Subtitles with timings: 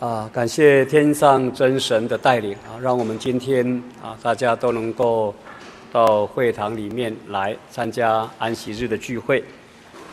[0.00, 3.64] 啊，感谢天上真神的带领啊，让我们今天
[4.02, 5.32] 啊，大家都能够
[5.92, 9.42] 到会堂里面来参加安息日的聚会，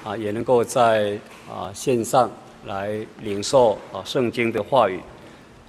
[0.03, 1.17] 啊，也能够在
[1.49, 2.29] 啊线上
[2.67, 4.99] 来领受啊圣经的话语，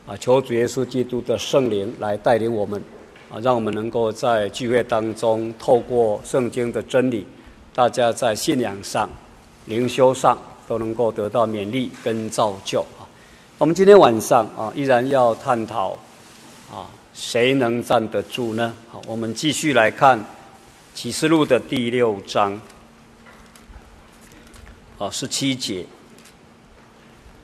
[0.06, 2.80] 啊，求主耶稣基督的圣灵来带领我们，
[3.30, 7.26] 啊，让我们能够在聚会当中透过圣经的真理，
[7.74, 9.08] 大家在信仰上、
[9.64, 10.38] 灵修上
[10.68, 12.84] 都能够得到勉励跟造就。
[13.62, 15.92] 我们今天晚上啊，依然要探讨
[16.68, 18.74] 啊，谁能站得住呢？
[18.90, 20.18] 好，我们继续来看
[20.94, 22.60] 启示录的第六章
[24.98, 25.86] 啊，十七节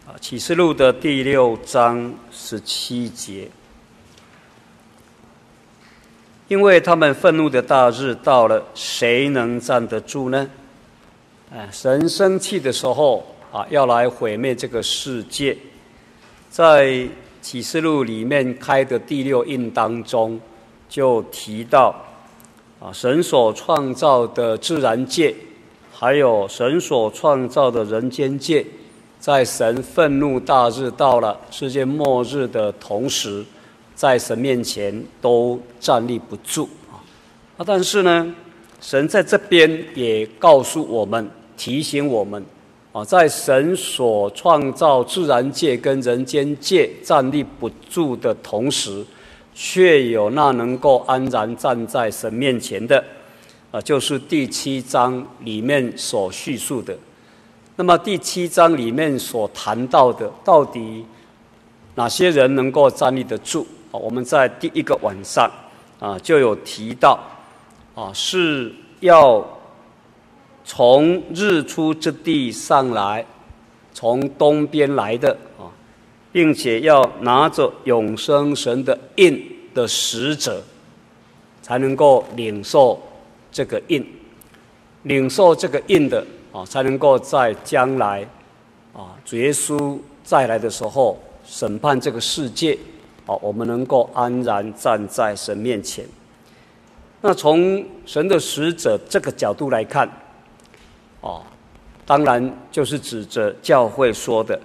[0.09, 3.49] 啊，启示录的第六章十七节，
[6.49, 10.51] 因为他们愤怒的大日到了，谁能站得住呢？
[11.55, 15.57] 哎，神生气的时候啊，要来毁灭这个世界。
[16.51, 17.07] 在
[17.41, 20.41] 启示录里面开的第六印当中，
[20.89, 21.95] 就提到
[22.81, 25.35] 啊，神所创造的自然界，
[25.93, 28.65] 还有神所创造的人间界，
[29.19, 33.45] 在神愤怒大日到了世界末日的同时，
[33.95, 37.65] 在神面前都站立不住啊。
[37.67, 38.35] 但是呢，
[38.81, 42.45] 神在这边也告诉我们，提醒我们。
[42.91, 49.05] 啊，在神所创造自然界跟人间界站立不住的同时，
[49.55, 53.05] 却有那能够安然站在神面前的，
[53.71, 56.97] 啊，就是第七章里面所叙述的。
[57.77, 61.05] 那么第七章里面所谈到的，到底
[61.95, 63.67] 哪些人能够站立得住？
[63.93, 65.49] 啊，我们在第一个晚上
[66.01, 67.21] 啊就有提到，
[67.95, 69.47] 啊，是要。
[70.71, 73.25] 从日出之地上来，
[73.95, 75.73] 从东边来的啊，
[76.31, 80.63] 并且要拿着永生神的印的使者，
[81.63, 83.01] 才能够领受
[83.51, 84.07] 这个印，
[85.05, 86.23] 领受这个印的
[86.53, 88.29] 啊，才能够在将来
[88.93, 92.77] 啊，主耶稣再来的时候审判这个世界，
[93.25, 96.05] 啊，我们能够安然站在神面前。
[97.23, 100.07] 那从神的使者这个角度来看。
[101.21, 101.43] 哦，
[102.07, 104.59] 当然就是指着教会说的，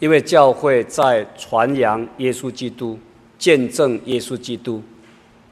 [0.00, 2.98] 因为教会在传扬耶稣基督，
[3.38, 4.82] 见证耶稣基督。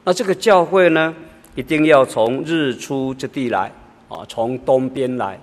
[0.03, 1.15] 那这个教会呢，
[1.55, 3.71] 一定要从日出之地来，
[4.09, 5.39] 啊，从东边来。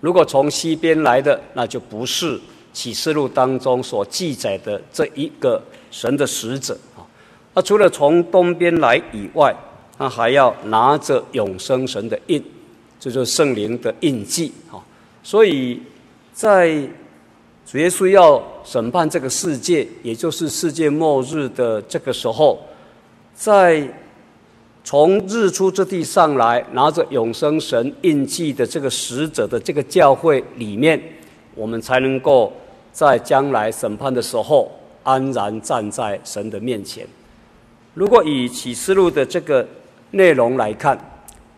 [0.00, 2.40] 如果从西边来的，那就不是
[2.72, 7.04] 启示录当中所记载的这一个神的使者啊。
[7.52, 9.54] 那除了从东边来以外，
[9.98, 12.42] 他还要拿着永生神的印。
[13.00, 14.82] 这就是圣灵的印记啊！
[15.22, 15.80] 所以，
[16.32, 16.68] 在
[17.64, 22.58] 主耶稣要审判这个世界，也就是世界末日的这个时候，
[23.34, 23.86] 在
[24.82, 31.00] 从日出之地上来拿着永生神印记的这个使者的这个教会里面，
[31.54, 32.52] 我们才能够
[32.90, 34.72] 在将来审判的时候
[35.02, 37.06] 安然站在神的面前。
[37.92, 39.66] 如果以启示录的这个
[40.12, 40.98] 内容来看，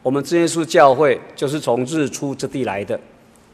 [0.03, 2.99] 我们真耶稣教会就是从日出之地来的，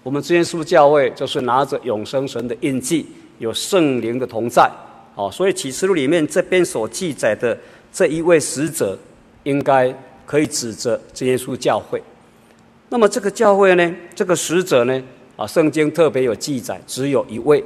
[0.05, 3.05] 我们真耶稣教会就是拿着永生神的印记，
[3.39, 4.71] 有圣灵的同在，
[5.17, 7.59] 哦，所以启示录里面这边所记载的
[7.93, 8.97] 这一位使者，
[9.43, 9.93] 应该
[10.25, 12.01] 可以指着真耶稣教会。
[12.91, 15.03] 那么这个教会呢，这个使者呢，
[15.35, 17.65] 啊，圣经特别有记载，只有一位，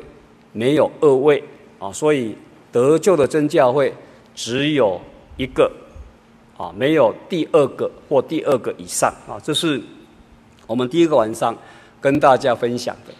[0.53, 1.45] 没有二位，
[1.79, 2.35] 啊，所以
[2.73, 3.93] 得救的真教会
[4.35, 4.99] 只有
[5.37, 5.71] 一个。
[6.61, 9.81] 啊，没有第二个或第二个以上啊，这是
[10.67, 11.57] 我们第一个晚上
[12.03, 13.15] 跟大家分享的。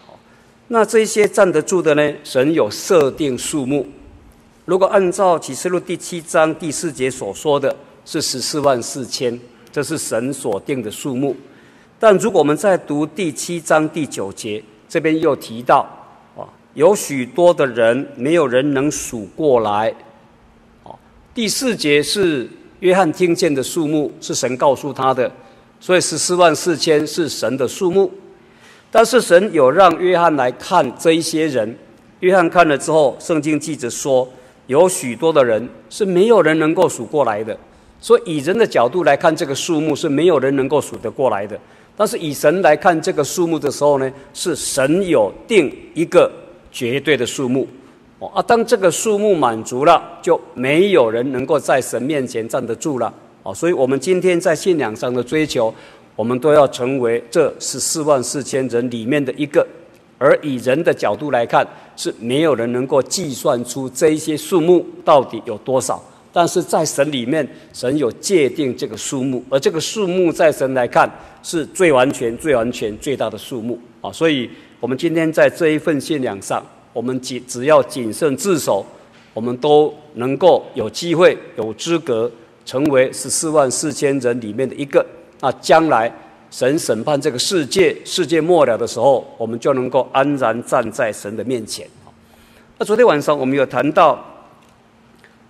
[0.67, 2.13] 那这些站得住的呢？
[2.23, 3.87] 神有设定数目。
[4.65, 7.75] 如果按照启示录第七章第四节所说的
[8.05, 9.37] 是十四万四千，
[9.71, 11.35] 这是神所定的数目。
[11.99, 15.79] 但如果我们在读第七章第九节，这边又提到
[16.37, 19.91] 啊，有许多的人，没有人能数过来。
[21.33, 22.47] 第四节是。
[22.81, 25.31] 约翰听见的数目是神告诉他的，
[25.79, 28.11] 所以十四万四千是神的数目。
[28.91, 31.77] 但是神有让约翰来看这一些人，
[32.19, 34.27] 约翰看了之后，圣经记着说，
[34.67, 37.57] 有许多的人是没有人能够数过来的。
[37.99, 41.57] 所以以人的角度来看，这个数目是没有人能够数得过来的。
[41.95, 46.29] 但是以神来看这个数目的时候呢，是神有定一个
[46.71, 47.67] 绝对的数目。
[48.27, 53.11] 啊，当这个数目满足了，就没有人能够在神面前站得住了。
[53.43, 55.73] 啊，所以我们今天在信仰上的追求，
[56.15, 59.65] 我们都要成为这十四万四千人里面的一个。
[60.19, 65.99] 而以人的角度来看，是没有人能够计算出这一些数目到底有多少。
[66.31, 71.09] 但是在神里面，神有界定这个数目，而这个数目在神来看
[71.43, 74.09] 是最完全、最完全、最大的数目啊！
[74.11, 76.63] 所以，我们今天在这一份信仰上，
[76.93, 78.85] 我们只只要谨慎自守，
[79.33, 82.31] 我们都能够有机会、有资格
[82.65, 85.05] 成为十四万四千人里面的一个。
[85.39, 86.11] 那将来
[86.49, 91.87] 神审判这个世界、世界末了的时候，我们就能够安然站在神的面前。
[92.77, 94.23] 那昨天晚上我们有谈到。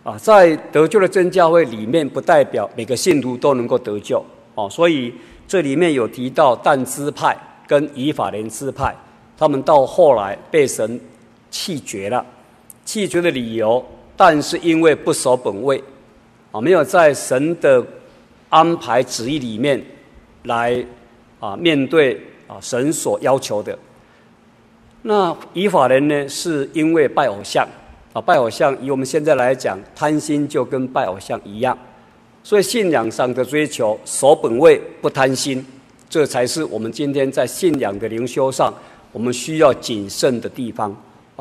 [0.04, 4.68] 啊，在得救的真教会里面，不代表每个信徒都能够得救哦。
[4.68, 5.14] 所以
[5.48, 8.96] 这里面有提到但支派跟以法莲支派，
[9.38, 11.00] 他们到后来被神
[11.52, 12.26] 弃绝了。
[12.84, 13.86] 弃绝的理由，
[14.18, 15.82] 但是因为不守本位，
[16.52, 17.86] 啊，没有在神的
[18.50, 19.80] 安排旨意里面
[20.46, 20.84] 来
[21.40, 23.78] 啊面对啊神所要求的。
[25.04, 27.68] 那以法人呢，是因为拜偶像。
[28.14, 31.78] 啊，拜偶像以我们现在来讲，贪心就跟拜偶像一样，
[32.44, 35.66] 所以信仰上的追求，守本位不贪心，
[36.10, 38.74] 这才是我们今天在信仰的灵修上，
[39.14, 40.94] 我们需要谨慎的地方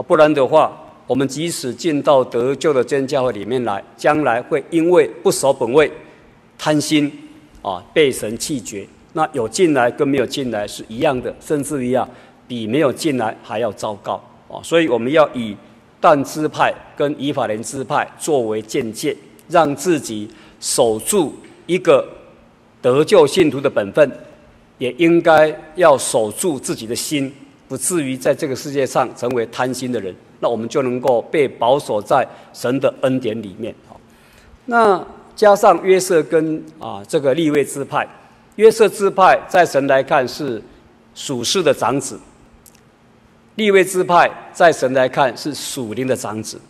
[0.02, 0.72] 不然的话，
[1.06, 5.90] 我们即使进到得救的真教会里面来，将来会因为不守本位、
[6.58, 7.10] 贪心
[7.62, 8.86] 啊，被神弃绝。
[9.12, 12.08] 那有进来跟没有进来是一样的，甚至于啊，
[12.46, 15.56] 比没有进来还要糟糕啊，所以我们要以。
[16.02, 19.14] 但支派跟以法莲支派作为鉴戒，
[19.50, 20.26] 让自己
[20.58, 21.34] 守住
[21.66, 22.02] 一个
[22.80, 24.10] 得救信徒的本分，
[24.78, 27.30] 也应该要守住自己的心，
[27.70, 30.12] 不至于在这个世界上成为贪心的人。
[30.40, 33.72] 那我们就能够被保守在神的恩典里面。
[33.88, 34.00] 好，
[34.64, 35.06] 那
[35.36, 38.04] 加上约瑟跟啊这个利未支派，
[38.56, 40.60] 约瑟支派在神来看是
[41.14, 42.18] 属世的长子。
[43.54, 46.60] 利未支派在神来看是属灵的长子，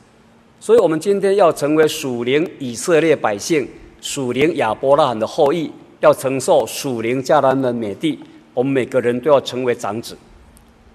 [0.59, 3.67] 所以我们今天要成为属灵以色列百姓、
[4.03, 5.71] 属灵亚伯拉罕的后裔，
[6.01, 8.19] 要承受属灵迦南的美地，
[8.53, 10.15] 我们每个人都要成为长子。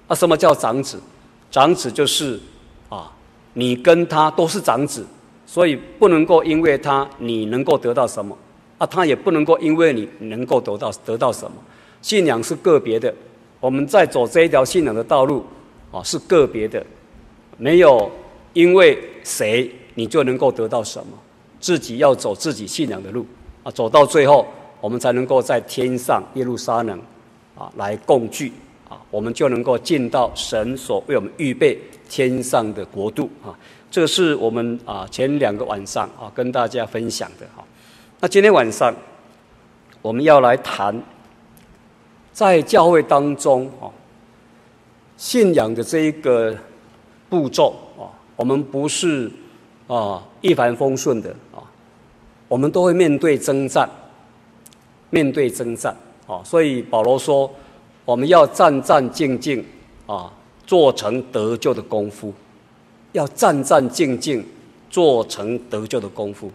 [0.07, 0.99] 那什么叫长子？
[1.51, 2.39] 长子就是
[2.89, 3.11] 啊，
[3.53, 5.05] 你跟他都是长子，
[5.45, 8.37] 所以不能够因为他你能够得到什么，
[8.77, 11.57] 啊，他也不能够因为你能够得到得到什么。
[12.01, 13.13] 信仰是个别的，
[13.59, 15.45] 我们在走这一条信仰的道路。
[15.91, 16.85] 啊，是个别的，
[17.57, 18.11] 没有
[18.51, 21.13] 因为谁你就能够得到什么，
[21.61, 23.25] 自己要走自己信仰的路
[23.63, 24.45] 啊，走到最后，
[24.81, 26.99] 我们才能够在天上耶路撒冷
[27.57, 28.51] 啊来共聚
[29.09, 33.57] 我们就能够进到神所为我们预备天上的国度啊。
[33.89, 37.63] 这是我们啊前两个晚上啊跟大家分享的哈。
[38.19, 38.93] 那今天晚上
[40.01, 41.01] 我们要来谈
[42.31, 43.89] 在教会当中啊。
[45.17, 46.53] 信仰的这一个
[47.29, 49.31] 步骤啊，我们不是
[49.87, 51.63] 啊一帆风顺的啊，
[52.49, 53.89] 我们都会面对征战，
[55.11, 55.95] 面对征战
[56.27, 57.49] 啊，所以保罗说，
[58.05, 59.61] 我们要战战兢兢
[60.05, 60.31] 啊，
[60.65, 62.31] 做成得救的功夫，
[63.13, 64.43] 要战战兢兢
[64.89, 66.51] 做成得救的功夫，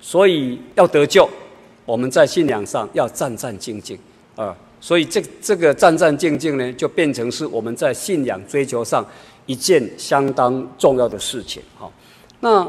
[0.00, 1.28] 所以要得救，
[1.84, 3.96] 我们在信仰上要战战兢兢
[4.34, 4.56] 啊。
[4.80, 9.06] 所以这这个战战兢兢呢，就变成是我们在信仰追求上
[9.46, 11.62] 一件相当重要的事情。
[11.78, 11.92] 好，
[12.40, 12.66] 那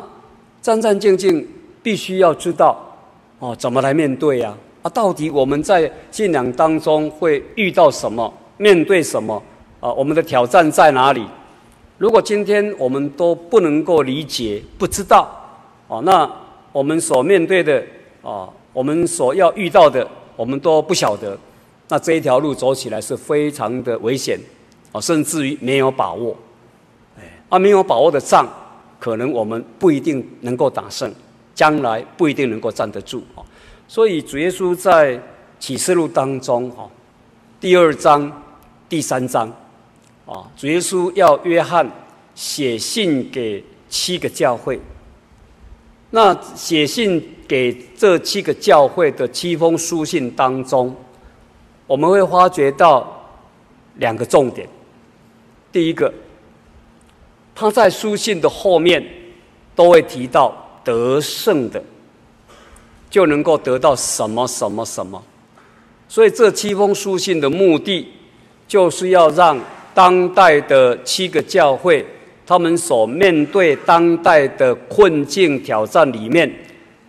[0.62, 1.46] 战战兢兢
[1.82, 2.98] 必须要知道
[3.40, 4.58] 哦，怎么来面对呀？
[4.90, 8.32] 到底我们在信仰当中会遇到什么？
[8.58, 9.42] 面对什么？
[9.80, 11.26] 啊，我们的挑战在哪里？
[11.98, 15.30] 如果今天我们都不能够理解、不知道，
[15.88, 16.30] 哦，那
[16.72, 17.84] 我们所面对的
[18.22, 21.38] 啊，我们所要遇到的，我们都不晓得。
[21.88, 24.40] 那这一条路走起来是非常的危险，
[24.92, 26.36] 啊，甚至于没有把握，
[27.18, 28.48] 哎，啊，没有把握的仗，
[29.00, 31.14] 可能我们不一定能够打胜，
[31.54, 33.40] 将来不一定能够站得住啊。
[33.88, 35.22] 所以主耶稣在
[35.60, 36.90] 启示录当中，哈，
[37.60, 38.44] 第二章、
[38.90, 39.48] 第三章，
[40.26, 41.90] 啊，主耶稣要约翰
[42.34, 44.80] 写信给七个教会，
[46.10, 50.96] 那写信给这七个教会的七封书信当中。
[51.88, 53.24] 我们会发觉到
[53.96, 54.68] 两个重点。
[55.72, 56.12] 第一个，
[57.54, 59.06] 他在书信的后面
[59.76, 61.84] 都会提到得胜的，
[63.10, 65.22] 就能够得到什么什么什么。
[66.08, 68.08] 所以这七封书信的目的，
[68.68, 69.60] 就是要让
[69.94, 72.06] 当代的七个教会，
[72.46, 76.52] 他们所面对当代的困境挑战里面，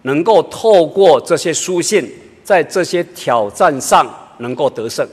[0.03, 2.09] 能够透过这些书信，
[2.43, 4.07] 在这些挑战上。
[4.39, 5.09] 能够得胜，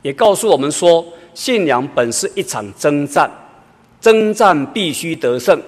[0.00, 1.04] 也告诉我们说，
[1.34, 3.30] 信仰本是一场征战，
[4.00, 5.60] 征战必须得胜，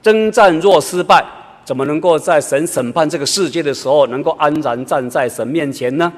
[0.00, 1.26] 征战若失败，
[1.66, 6.12] 怎么能够在神审判这个世界的时候，能够安然站在神面前呢？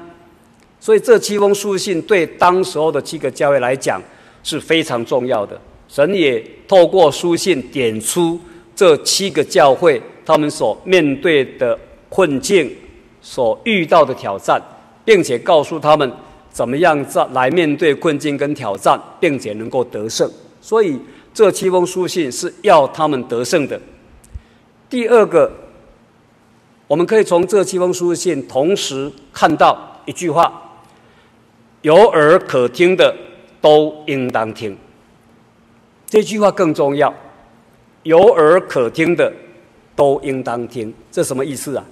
[0.79, 3.99] 所以这七封书信对当时候的七个教会来讲
[4.43, 5.59] 是非常重要的。
[5.87, 8.39] 神也透过书信点出
[8.75, 11.75] 这七个教会他们所面对的
[12.09, 12.71] 困境、
[13.19, 14.61] 所遇到的挑战，
[15.03, 16.11] 并且告诉他们
[16.51, 20.31] 怎么样在来面对困境跟挑战，并且能够得胜。
[20.61, 20.99] 所以
[21.33, 23.81] 这七封书信是要他们得胜的。
[24.89, 25.51] 第二个，
[26.87, 30.65] 我们可以从这七封书信同时看到一句话。
[31.81, 33.15] 有耳可听的
[33.61, 34.75] 都应当听，
[36.07, 37.13] 这句话更重要。
[38.03, 39.31] 有耳可听的
[39.95, 41.85] 都应当听，这什么意思啊？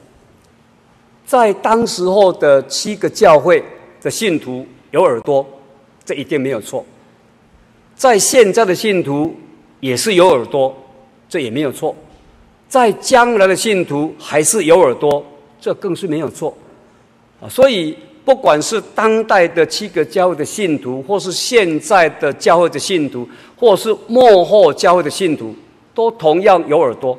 [1.25, 3.63] 在当时候的七个教会
[4.01, 5.45] 的信徒有耳朵，
[6.03, 6.85] 这一定没有错。
[7.95, 9.33] 在现在的信徒
[9.79, 10.75] 也是有耳朵，
[11.29, 11.95] 这也没有错。
[12.67, 15.25] 在将来的信徒还是有耳朵，
[15.59, 16.55] 这更是没有错。
[17.41, 17.95] 啊，所以。
[18.27, 25.55] 不管是当代的七个教会的信徒，或是现在的教会的信徒，或是幕后教会的信徒，
[25.95, 27.17] 都同样有耳朵。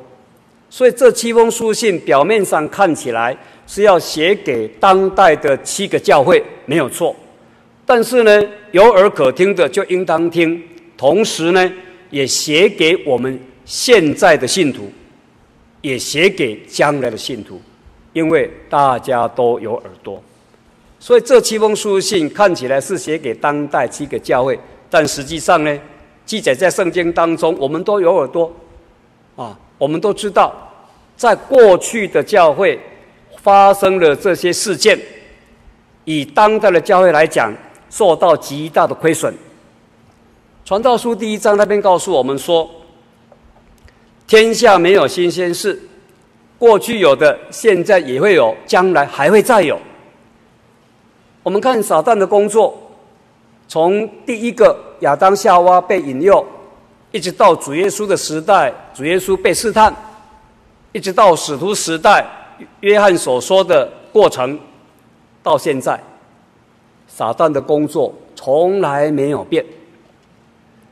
[0.69, 7.15] 所以这七封书信表面上看起来是要写给当代的七个教会，没有错。
[7.87, 10.61] 但是呢，有耳可听的就应当听，
[10.95, 11.73] 同时呢，
[12.11, 14.91] 也写给我们现在的信徒，
[15.81, 17.61] 也写给将来的信徒，
[18.13, 20.21] 因为大家都有耳朵。
[20.99, 24.59] 所以这七封书信看起来是写给当代七个教会，
[24.89, 25.79] 但实际上呢，
[26.25, 28.51] 记载在圣经当中，我们都有耳朵，
[29.37, 30.53] 啊，我们都知道，
[31.15, 32.77] 在过去的教会
[33.41, 34.99] 发生了这些事件，
[36.03, 37.53] 以当代的教会来讲，
[37.89, 39.33] 受到极大的亏损。
[40.65, 42.69] 传道书第一章那边告诉我们说，
[44.29, 45.81] 天下没有新鲜事，
[46.59, 49.75] 过去有的，现在也会有，将来还会再有。
[51.41, 52.79] 我们看撒旦的工作，
[53.67, 56.45] 从第一个亚当夏娃被引诱，
[57.11, 59.91] 一直到主耶稣的时代，主耶稣被试探，
[60.91, 62.23] 一直到使徒时代，
[62.81, 64.59] 约翰所说的过程，
[65.41, 65.99] 到现在，
[67.07, 69.65] 撒旦的工作从来没有变，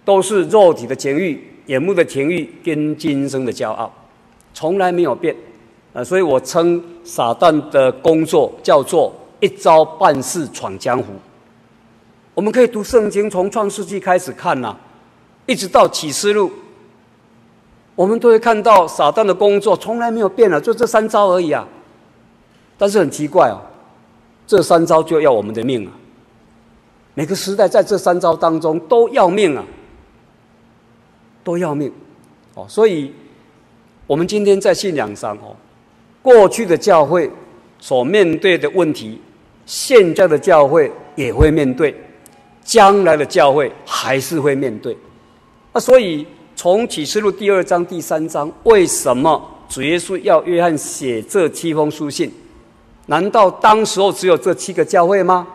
[0.04, 3.90] 都是肉体的情欲、眼目的情欲跟今生的骄傲，
[4.54, 5.34] 从来没有变。
[5.94, 9.14] 啊，所以我称撒旦的工作叫做。
[9.40, 11.14] 一招半式闯江湖，
[12.34, 14.76] 我们可以读圣经，从创世纪开始看呐、
[15.46, 16.52] 一直到启示录，
[17.94, 21.68] 我们都会看到撒旦的工作从来没有变了，就这三招而已啊。
[22.80, 23.62] 但是很奇怪哦，
[24.48, 25.92] 这三招就要我们的命啊！
[27.14, 29.64] 每个时代在这三招当中都要命啊，
[31.48, 31.90] 都要命
[32.56, 32.66] 哦。
[32.68, 33.14] 所以，
[34.06, 35.56] 我们今天在信仰上哦，
[36.22, 37.32] 过去的教会
[37.80, 39.22] 所面对的问题。
[39.66, 41.94] 现在的教会也会面对，
[42.64, 44.96] 将来的教会还是会面对。
[45.74, 46.26] 那所以
[46.56, 52.32] 从启示录第二章、第三章，为什么主耶稣要约翰写这七封书信？
[53.08, 55.46] 难道当时候只有这七个教会吗？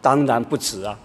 [0.00, 0.98] 当然不止啊！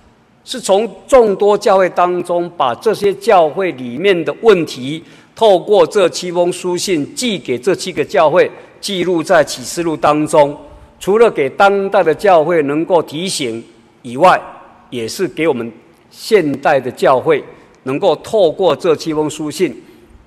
[0.46, 5.04] 是从众多教会当中，把这些教会里面的问题，
[5.36, 8.50] 透过这七封书信寄给这七个教会，
[8.80, 10.56] 记录在启示录当中。
[11.00, 13.62] 除了给当代的教会能够提醒
[14.04, 14.40] 以外，
[14.92, 15.70] 也是给我们
[16.10, 17.44] 现代的教会
[17.84, 19.75] 能够透过这七封书信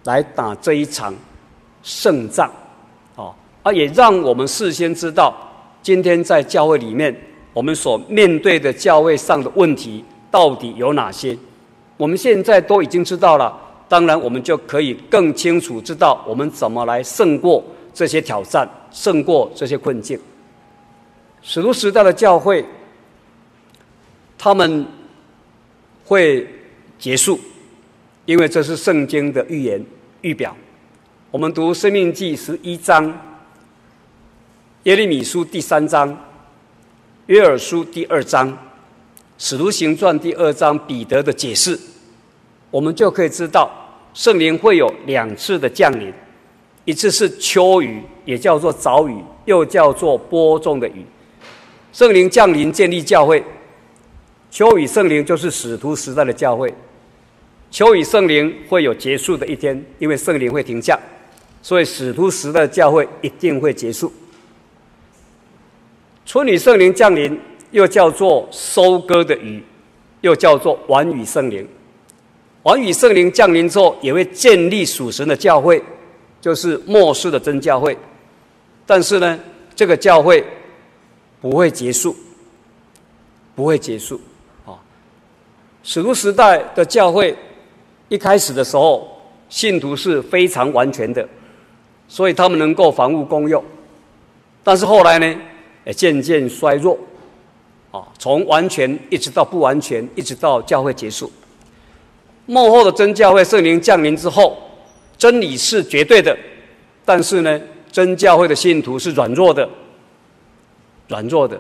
[0.05, 1.15] 来打这一场
[1.83, 2.51] 胜仗，
[3.15, 5.35] 啊，也让我们事先知道，
[5.81, 7.17] 今天在教会里面
[7.59, 11.37] 我们所面对的教会上的问题到底有哪些，
[11.97, 13.53] 我们现在都已经知道了，
[13.89, 20.17] 当然我们就可以更清楚知道我们怎么来胜过这些挑战，胜过这些困境。
[21.43, 22.65] 使徒时代的教会，
[24.39, 24.87] 他们
[26.05, 26.47] 会
[26.97, 27.41] 结束，
[28.25, 29.85] 因为这是圣经的预言
[30.21, 30.57] 预表。
[31.33, 33.05] 我们读《生命记》十一章，
[34.85, 36.09] 《耶利米书》第三章，
[37.29, 38.51] 《约珥书》第二章，
[39.37, 41.79] 《使徒行传》第二章，彼得的解释，
[42.71, 43.71] 我们就可以知道，
[44.15, 46.11] 圣灵会有两次的降临，
[46.87, 51.05] 一次是秋雨，也叫做早雨，又叫做播种的雨。
[51.93, 53.45] 圣灵降临，建立教会。
[54.51, 56.73] 秋雨圣灵就是使徒时代的教会。
[57.71, 60.99] 秋雨圣灵会有结束的一天，因为圣灵会停下，
[61.61, 64.11] 所以使徒时代的教会一定会结束。
[66.29, 69.65] 春雨圣灵降临，又叫做收割的雨，
[70.21, 71.67] 又叫做晚雨圣灵。
[72.65, 75.83] 晚雨圣灵降临之后，也会建立属神的教会，
[76.39, 77.97] 就是末世的真教会。
[78.85, 79.41] 但是呢，
[79.75, 80.45] 这个教会
[81.41, 82.15] 不会结束，
[83.55, 84.21] 不会结束。
[84.67, 84.77] 啊，
[85.83, 87.35] 使徒时代的教会
[88.11, 89.09] 一开始的时候，
[89.49, 91.27] 信徒是非常完全的，
[92.07, 93.65] 所以他们能够房屋公用。
[94.63, 95.35] 但是后来呢，
[95.89, 96.97] 也渐渐衰弱。
[97.91, 101.33] 啊，从完全一直到不完全，一直到教会结束。
[102.45, 104.57] 幕后的真教会圣灵降临之后，
[105.17, 106.37] 真理是绝对的，
[107.05, 107.59] 但是呢，
[107.91, 109.67] 真教会的信徒是软弱的，
[111.09, 111.59] 软弱的。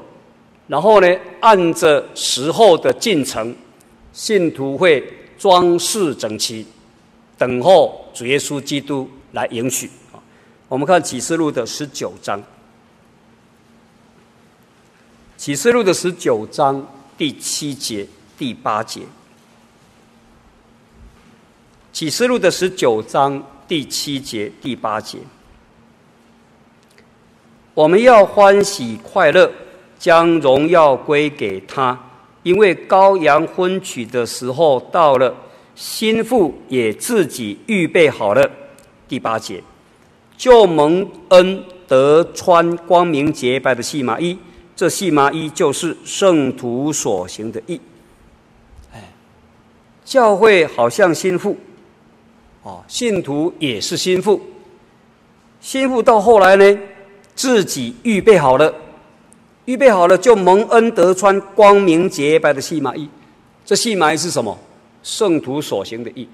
[0.66, 1.08] 然后呢，
[1.40, 3.56] 按着时候的进程，
[4.12, 5.02] 信徒会
[5.38, 6.66] 装饰整齐，
[7.38, 9.86] 等候主耶稣基督来迎娶。
[10.12, 10.20] 啊，
[10.68, 12.42] 我们看启示录的十九章，
[15.38, 16.84] 启示录的十九章
[17.16, 18.04] 第七节、
[18.36, 19.02] 第八节。
[21.92, 25.18] 启示录的十九章第七节、第八节，
[27.72, 29.48] 我们要欢喜快乐，
[29.96, 31.96] 将荣耀归给他，
[32.42, 35.32] 因为羔羊婚娶的时候到了，
[35.76, 38.50] 新妇也自己预备好了。
[39.06, 39.62] 第八节，
[40.36, 44.36] 就蒙恩得穿光明洁白的细麻衣，
[44.78, 47.80] 这细麻衣就是圣徒所行的义。
[48.94, 49.10] 哎，
[50.04, 51.56] 教会好像心腹。
[52.62, 54.40] 哦，信徒也是心腹。
[55.60, 56.78] 心腹到后来呢，
[57.34, 58.72] 自己预备好了，
[59.64, 63.08] 预备好了就蒙恩得穿光明洁白的细麻衣。
[63.66, 64.56] 这细麻衣是什么？
[65.02, 66.28] 圣徒所行的义。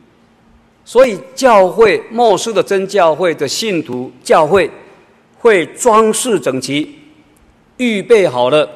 [0.85, 4.71] 所以教会末世的真教会的信徒，教会
[5.39, 6.95] 会装饰整齐，
[7.77, 8.69] 预备好了，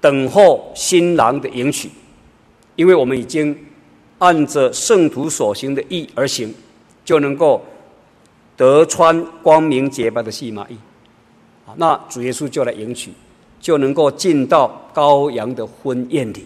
[0.00, 1.90] 等候新郎的迎娶。
[2.76, 3.56] 因为我们已经
[4.18, 6.54] 按着圣徒所行的义而行。
[7.06, 7.64] 就能够
[8.56, 10.76] 得穿光明洁白的细麻衣，
[11.76, 13.12] 那主耶稣就来迎娶，
[13.60, 16.44] 就能够进到羔羊的婚宴里。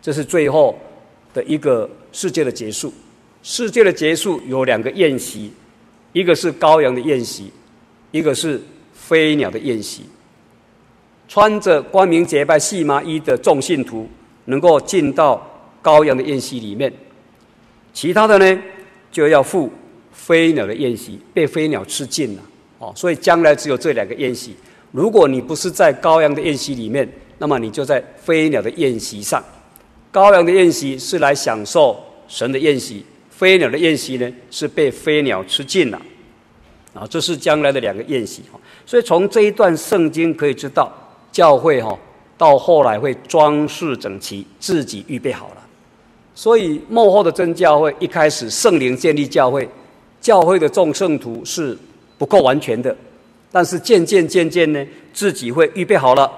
[0.00, 0.74] 这是最后
[1.34, 2.90] 的一个世界的结束。
[3.42, 5.52] 世界的结束有两个宴席，
[6.14, 7.52] 一个是羔羊的宴席，
[8.12, 8.58] 一个是
[8.94, 10.04] 飞鸟的宴席。
[11.32, 14.06] 穿着光明洁白细麻衣的众信徒
[14.44, 15.42] 能够进到
[15.82, 16.92] 羔羊的宴席里面，
[17.94, 18.62] 其他的呢
[19.10, 19.72] 就要赴。
[20.12, 22.42] 飞鸟的宴席被飞鸟吃尽了，
[22.78, 24.54] 哦，所以将来只有这两个宴席。
[24.90, 29.42] 如果你不是在羔羊的宴席里面，那么你就在飞鸟的宴席上。
[30.12, 35.98] 羔羊的宴席是来享受神的宴席，飞鸟的宴席呢是被飞鸟吃尽了，
[36.92, 38.42] 啊，这是将来的两个宴席。
[38.84, 40.92] 所以从这一段圣经可以知道，
[41.32, 41.98] 教会哈
[42.38, 45.56] 到后来会装饰整齐，自己预备好了。
[46.34, 49.68] 所以幕后的真教会一开始圣灵建立教会。
[50.20, 51.76] 教会的众圣徒是
[52.16, 52.96] 不够完全的，
[53.50, 56.30] 但是渐渐渐渐呢，自己会预备好了，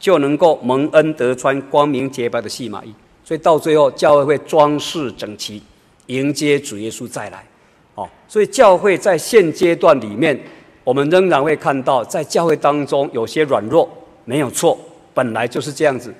[0.00, 2.94] 就能够蒙恩得穿光明洁白的细麻衣。
[3.22, 5.62] 所以到最后，教会会装饰整齐，
[6.06, 7.44] 迎接主耶稣再来。
[7.96, 10.40] 哦，所以教会在现阶段里面，
[10.82, 13.86] 我们仍然会看到，在教会当中有些软弱，
[14.28, 14.78] 没有错，
[15.14, 16.12] 本来就是这样子。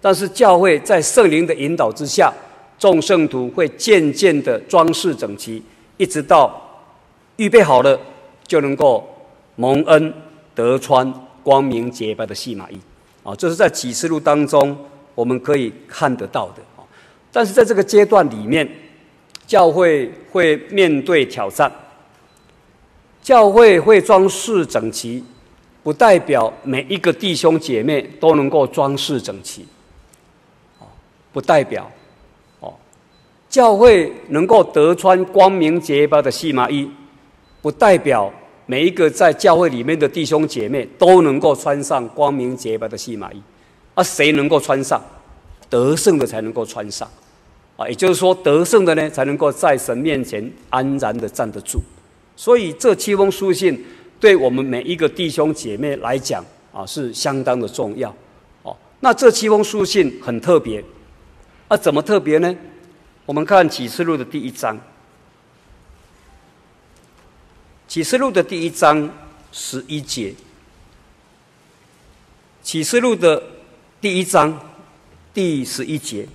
[0.00, 2.32] 但是教会在圣灵的引导之下，
[2.78, 5.60] 众圣徒会渐渐的装饰整齐。
[5.96, 6.54] 一直到
[7.34, 7.98] 预备好了，
[8.46, 9.04] 就能够
[9.56, 10.14] 蒙恩
[10.54, 12.78] 得穿光明洁白的细麻衣
[13.24, 13.34] 啊！
[13.34, 14.78] 这是在启示录当中
[15.16, 16.86] 我们可以看得到的啊。
[17.32, 18.68] 但是在这个阶段里面，
[19.44, 21.72] 教会会面对挑战，
[23.22, 25.24] 教会会装饰整齐，
[25.86, 29.64] 不代表每一个弟兄姐妹都能够装饰整齐
[30.80, 30.86] 哦，
[31.32, 31.88] 不代表。
[32.58, 32.74] 哦
[33.48, 36.90] 教会能够得穿光明洁白的细麻衣，
[37.62, 38.28] 不代表
[38.66, 43.40] 每一个在教会里面的弟兄姐妹都能够穿上光明洁白的细麻衣。
[43.94, 45.00] 啊，谁能够穿上？
[45.70, 47.08] 得胜的才能够穿上。
[47.76, 51.80] 啊，也就是说，得胜的呢，才能够在神面前安然的站得住。
[52.34, 53.82] 所以，这七封书信
[54.26, 58.12] 对我们每一个弟兄姐妹来讲，啊，是相当的重要。
[58.64, 60.84] 哦，那这七封书信很特别。
[61.68, 62.52] 啊，怎么特别呢？
[63.24, 64.76] 我们看启示录的第一章，
[67.86, 69.08] 启示录的第一章
[69.52, 70.34] 十一节，
[72.64, 73.40] 启示录的
[74.00, 74.58] 第一章
[75.32, 76.26] 第十一节，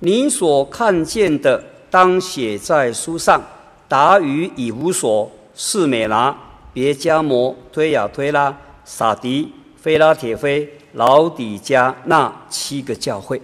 [0.00, 1.64] 你所看见的，
[1.96, 3.42] 当写在书上，
[3.88, 6.36] 达于以弗所、士美拿、
[6.70, 8.54] 别迦摩、推雅推拉、
[8.84, 13.40] 撒迪、菲拉铁非、老底加那七个教会。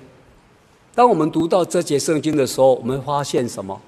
[0.94, 3.80] 当我们读到这节圣经的时候，我们发现什么？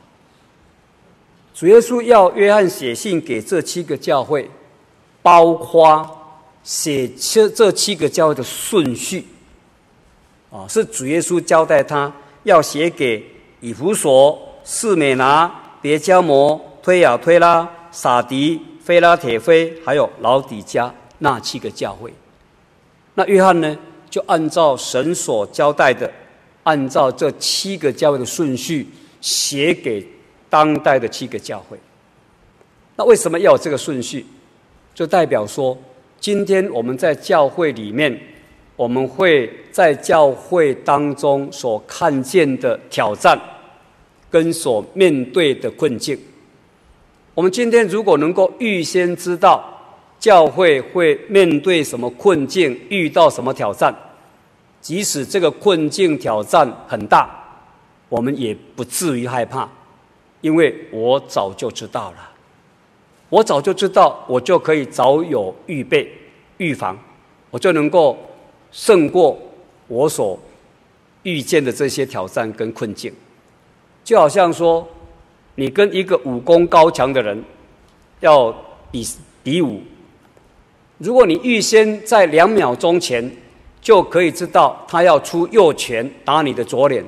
[1.54, 4.50] 主耶稣要约翰写信给这七个教会，
[5.20, 9.26] 包括写这这七个教会的顺序。
[10.50, 12.10] 啊，是主耶稣交代他
[12.44, 13.22] 要写给
[13.60, 15.48] 以弗所、士美拿、
[15.80, 22.12] 别迦摩、推雅推拉、撒迪、菲拉铁非，还有老底嘉那七个教会。
[23.14, 23.76] 那约翰呢，
[24.10, 26.10] 就按照神所交代的，
[26.62, 28.88] 按照这七个教会的顺序
[29.20, 30.04] 写给
[30.50, 31.78] 当代的七个教会。
[32.96, 34.26] 那为什么要有这个顺序？
[34.94, 35.78] 就代表说，
[36.18, 38.18] 今天我们在教会里面。
[38.76, 43.40] 我们会在教会当中所看见的挑战，
[44.34, 46.18] 跟所面对的困境。
[47.34, 49.64] 我们今天如果能够预先知道
[50.18, 53.94] 教会会面对什么困境，遇到什么挑战，
[54.80, 57.30] 即使这个困境挑战很大，
[58.08, 59.68] 我们也不至于害怕，
[60.40, 62.30] 因为我早就知道了。
[63.28, 66.10] 我早就知道，我就可以早有预备、
[66.56, 66.98] 预防，
[67.52, 68.18] 我就能够。
[68.72, 69.38] 胜过
[69.86, 70.36] 我所
[71.22, 73.14] 遇见的这些挑战跟困境，
[74.04, 74.86] 就好像说，
[75.54, 77.42] 你跟一个武功高强的人
[78.20, 78.54] 要
[78.90, 79.04] 比
[79.42, 79.80] 比武，
[80.98, 83.28] 如果你预先在两秒钟前
[83.80, 87.04] 就可以知道他要出右拳打你的左脸，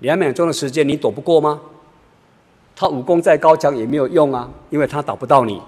[0.00, 1.60] 两秒钟的时间你躲不过吗？
[2.76, 5.60] 他武功再高强也没有用啊，因为他打不到你。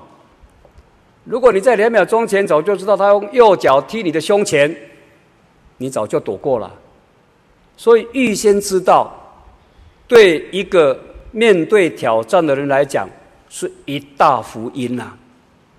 [1.25, 4.75] 如果你在两秒钟前早就知道他用右脚踢你的胸前，
[5.77, 6.73] 你早就躲过了。
[7.77, 9.13] 所以预先知道，
[10.09, 10.99] 对一个
[11.33, 13.09] 面对挑战的人来讲
[13.49, 15.13] 是一大福音呐。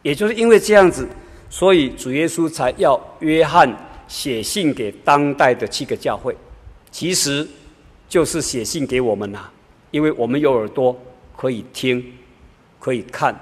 [0.04, 1.08] 也就是因为这样子，
[1.50, 3.70] 所以主耶稣才要约翰
[4.08, 6.36] 写信给当代的七个教会，
[6.92, 7.46] 其实
[8.08, 9.50] 就是写信给我们呐，
[9.92, 10.98] 因为我们有耳朵
[11.36, 12.04] 可以听，
[12.80, 13.38] 可以看。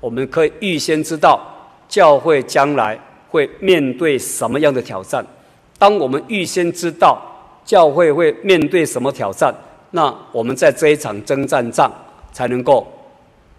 [0.00, 1.40] 我们可以预先知道
[1.88, 5.24] 教会将来会面对什么样的挑战。
[5.78, 7.20] 当我们预先知道
[7.64, 9.52] 教会会面对什么挑战，
[9.94, 11.88] 那我们在这一场征战仗
[12.32, 12.84] 才能够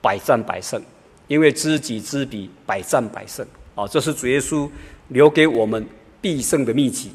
[0.02, 0.82] 百战百胜。
[1.28, 3.45] 因为知己知彼，百战百胜。
[3.74, 4.69] 啊，这是主耶稣
[5.08, 5.84] 留给我们
[6.19, 7.12] 必胜的秘籍。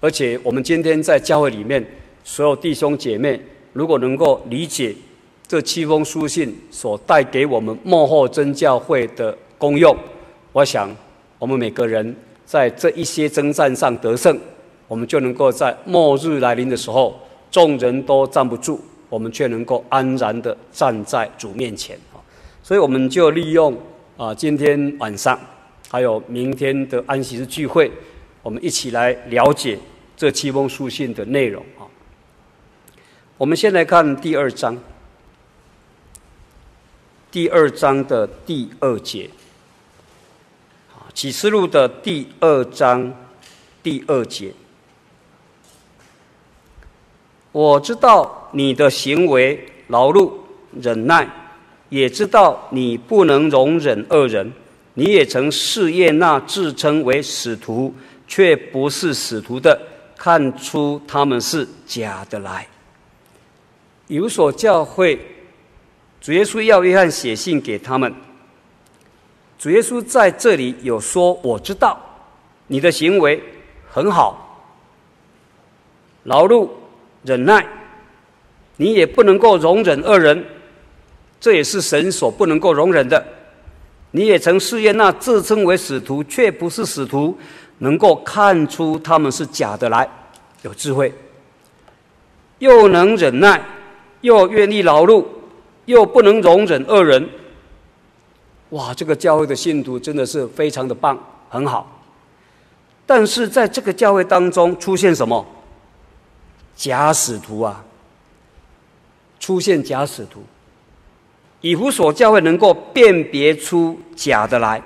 [0.00, 1.84] 而且我们今天在教会里面，
[2.24, 3.38] 所有弟兄姐妹，
[3.74, 4.96] 如果能够理解。
[5.46, 9.96] 这七封书信所带给我们末后真教会的功用，
[10.52, 10.88] 我想
[11.40, 12.14] 我们每个人
[12.46, 14.38] 在这一些征战上得胜，
[14.86, 17.18] 我们就能够在末日来临的时候，
[17.50, 22.22] 众人都站不住，我们却能够安然的站在主面前啊！
[22.62, 23.76] 所以我们就利用
[24.16, 25.38] 啊今天晚上
[25.88, 27.90] 还有明天的安息日聚会，
[28.42, 29.78] 我们一起来了解
[30.16, 31.82] 这七封书信的内容啊！
[33.36, 34.78] 我们先来看第二章。
[37.32, 39.30] 第二章的第二节，
[40.92, 43.14] 啊，启示录的第二章
[43.84, 44.52] 第二节，
[47.52, 50.30] 我知道你的行为劳碌
[50.80, 51.28] 忍耐，
[51.88, 54.52] 也知道你不能容忍恶人，
[54.94, 57.94] 你也曾试验那自称为使徒
[58.28, 59.80] 却不是使徒的，
[60.16, 62.66] 看出他们是假的来。
[64.06, 65.18] 有所教会。
[66.20, 68.14] 主耶稣要约翰写信给他们。
[69.58, 71.98] 主耶稣在这里有说：“我知道
[72.66, 73.42] 你的行为
[73.88, 74.66] 很好，
[76.24, 76.68] 劳碌
[77.24, 77.66] 忍耐，
[78.76, 80.44] 你也不能够容忍恶人，
[81.40, 83.24] 这也是神所不能够容忍的。
[84.12, 87.38] 你也曾试验那自称为使徒却不是使徒，
[87.78, 90.08] 能够看出他们是假的来，
[90.62, 91.12] 有智慧，
[92.58, 93.60] 又能忍耐，
[94.20, 95.24] 又愿意劳碌。”
[95.86, 97.28] 又不能容忍恶人，
[98.68, 98.94] 哇！
[98.94, 102.00] 这个教会的信徒真的是非常的棒，很好。
[103.04, 105.44] 但是在这个教会当中出现什么？
[106.80, 107.84] 假使徒啊！
[109.38, 110.42] 出现假使徒，
[111.60, 114.82] 以弗所教会能够辨别出假的来，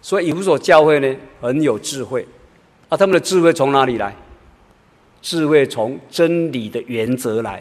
[0.00, 2.24] 所以以弗所教会呢很有智慧。
[2.88, 4.14] 啊，他们的智慧从哪里来？
[5.20, 7.60] 智慧从真理的原则来。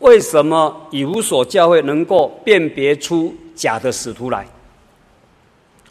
[0.00, 4.46] 为什么以弗所教会能够辨别出假的使徒来？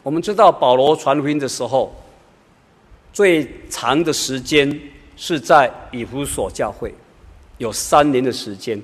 [0.04, 1.92] 我们知道保罗传福音的时候，
[3.12, 4.80] 最长的时间
[5.22, 6.94] 是在以弗所教会，
[7.58, 8.80] 有三年的时间，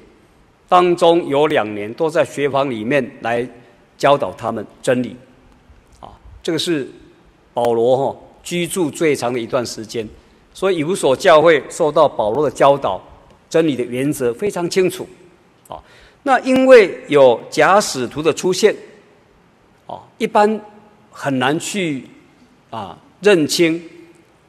[0.68, 3.48] 当中有两年都在学房里面来
[3.96, 5.16] 教导他们真理。
[5.98, 6.86] 啊，这个是
[7.54, 10.06] 保罗哈居住最长的一段时间，
[10.52, 13.02] 所以以弗所教会受到保罗的教导，
[13.48, 15.08] 真理的原则非常清楚。
[15.68, 15.82] 啊，
[16.24, 18.76] 那因为有假使徒的出现，
[19.86, 20.60] 啊，一般
[21.10, 22.04] 很难去
[22.68, 23.82] 啊认清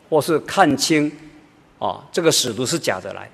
[0.09, 1.09] 或是看清
[1.79, 3.29] 啊这个使徒是假的来，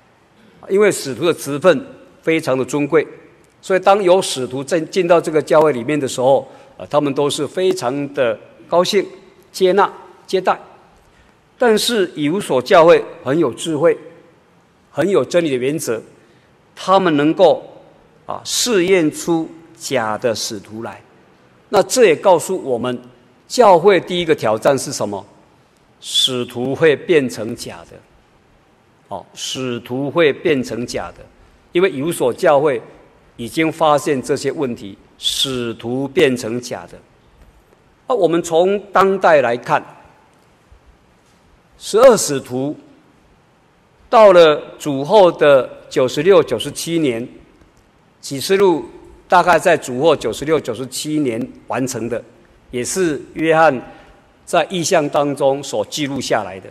[0.68, 1.86] 因为使徒的职分
[2.22, 3.06] 非常的尊贵，
[3.60, 9.06] 所以当有使徒进进到这个教会里面的时候，啊，他们都是非常的高兴
[9.52, 9.92] 接纳
[10.26, 10.58] 接待。
[11.58, 13.96] 但是以弗所教会很有智慧，
[14.90, 16.02] 很有真理的原则，
[16.74, 17.70] 他们能够。
[18.26, 20.98] 啊，试验出假的使徒来，
[21.68, 22.98] 那这也告诉我们，
[23.46, 25.22] 教会第一个挑战是什么？
[26.00, 27.98] 使徒会变成假的。
[29.08, 31.24] 哦，使徒会变成假的，
[31.72, 32.80] 因为有所教会
[33.36, 36.98] 已经发现这些问题，使徒变成假的。
[38.06, 39.84] 啊，我们从当代来看，
[41.78, 42.76] 十二使徒
[44.08, 47.26] 到了主后的九十六、九十七年。
[48.20, 48.86] 启示录
[49.28, 52.24] 大概在主后九十六、九十七年完成的，
[52.70, 53.92] 也是约翰
[54.46, 56.70] 在异象当中所记录下来的。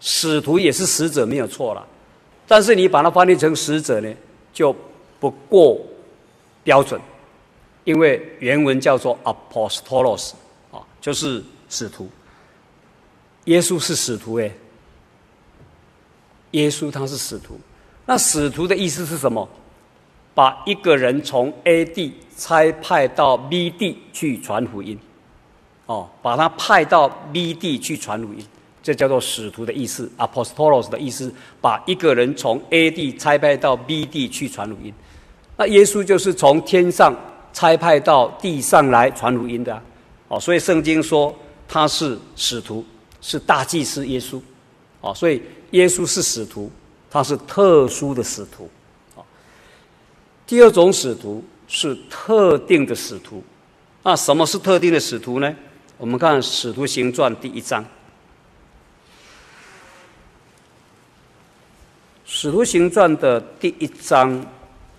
[0.00, 1.82] 使徒也是使者，没有错了，
[2.46, 4.14] 但是你把它翻译成使者呢，
[4.52, 4.76] 就
[5.18, 5.80] 不过
[6.62, 7.00] 标准，
[7.84, 10.32] 因为原文叫做 apostolos
[10.72, 12.08] 啊，就是使徒。
[13.44, 14.52] 耶稣是使徒诶，
[16.52, 17.60] 耶稣他是使徒，
[18.06, 19.46] 那使徒的意思是什么？
[20.34, 24.98] 把一个人从 A 地差派到 B 地去传福音，
[25.86, 28.44] 哦，把他派到 B 地去传福音。
[28.82, 34.92] 这叫做使徒的意思，apostolos 的意思，把一个人从 A 地差派到 B 地去传福音。
[35.56, 37.14] 那耶稣就是从天上
[37.54, 39.82] 差派到地上来传福音的，
[40.28, 41.34] 哦，所以圣经说
[41.66, 42.84] 他是使徒，
[43.22, 44.38] 是大祭司耶稣，
[45.00, 45.40] 哦，所以
[45.70, 46.70] 耶稣是使徒，
[47.08, 48.68] 他是特殊的使徒，
[49.14, 49.24] 哦。
[50.46, 53.42] 第二种使徒是特定的使徒，
[54.02, 55.54] 那什么是特定的使徒呢？
[55.96, 57.82] 我们看《使徒行传》第一章。
[62.26, 64.44] 《使徒行传》的第一章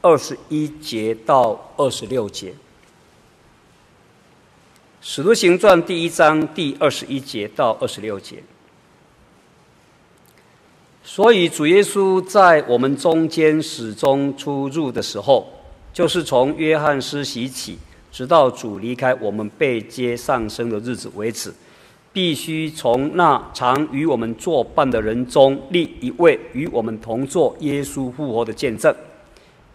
[0.06, 2.52] 二十一节到二十六节，
[5.02, 8.44] 《使徒行传》第一章第二十一节到二十六节。
[11.04, 15.52] 所以主耶稣在我们中间始终出入的时候，
[15.92, 17.80] 就是从约翰施洗起，
[18.12, 21.52] 直到主离开我们被接上升的日子为止。
[22.14, 28.96] 必须从那常与我们作伴的人中立一位与我们同作耶稣复活的见证。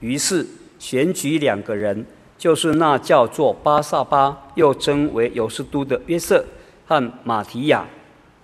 [0.01, 0.47] 于是
[0.79, 2.05] 选举两个人，
[2.37, 6.45] 就是那叫做巴萨巴，又称为犹斯都的约瑟
[6.87, 7.87] 和马提亚。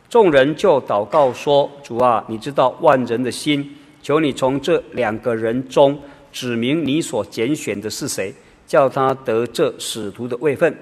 [0.09, 5.99] 众人就祷告说：“主啊，你知道万人的心，求你从这两个人中
[6.31, 8.33] 指明你所拣选的是谁，
[8.67, 10.73] 叫他得这使徒的位分。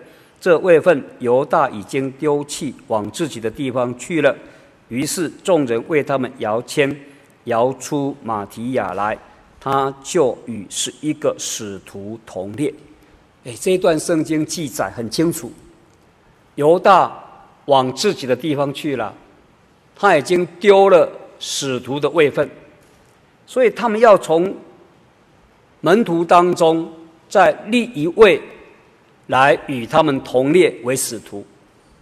[0.40, 4.36] 这位分犹大已经丢弃，往自己的地方去了。
[4.88, 6.94] 于是众人为他们摇签，
[7.44, 9.16] 摇出马提亚来，
[9.64, 12.70] 他就与十一个使徒同列。
[13.44, 15.50] 哎，这一段圣经记载很清楚，
[16.56, 17.10] 犹大
[17.64, 19.14] 往自己的地方去了，
[19.96, 22.46] 他已经丢了使徒的位分，
[23.46, 24.54] 所以他们要从
[25.80, 26.92] 门徒当中
[27.30, 28.38] 再立一位
[29.28, 31.42] 来与他们同列为使徒。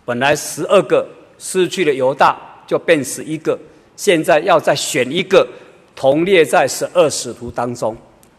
[0.04, 1.06] 本来十二个
[1.38, 3.56] 失去了犹大，就变十一个，
[3.94, 5.46] 现在要再选一个
[5.94, 7.96] 同列在十二使徒当中。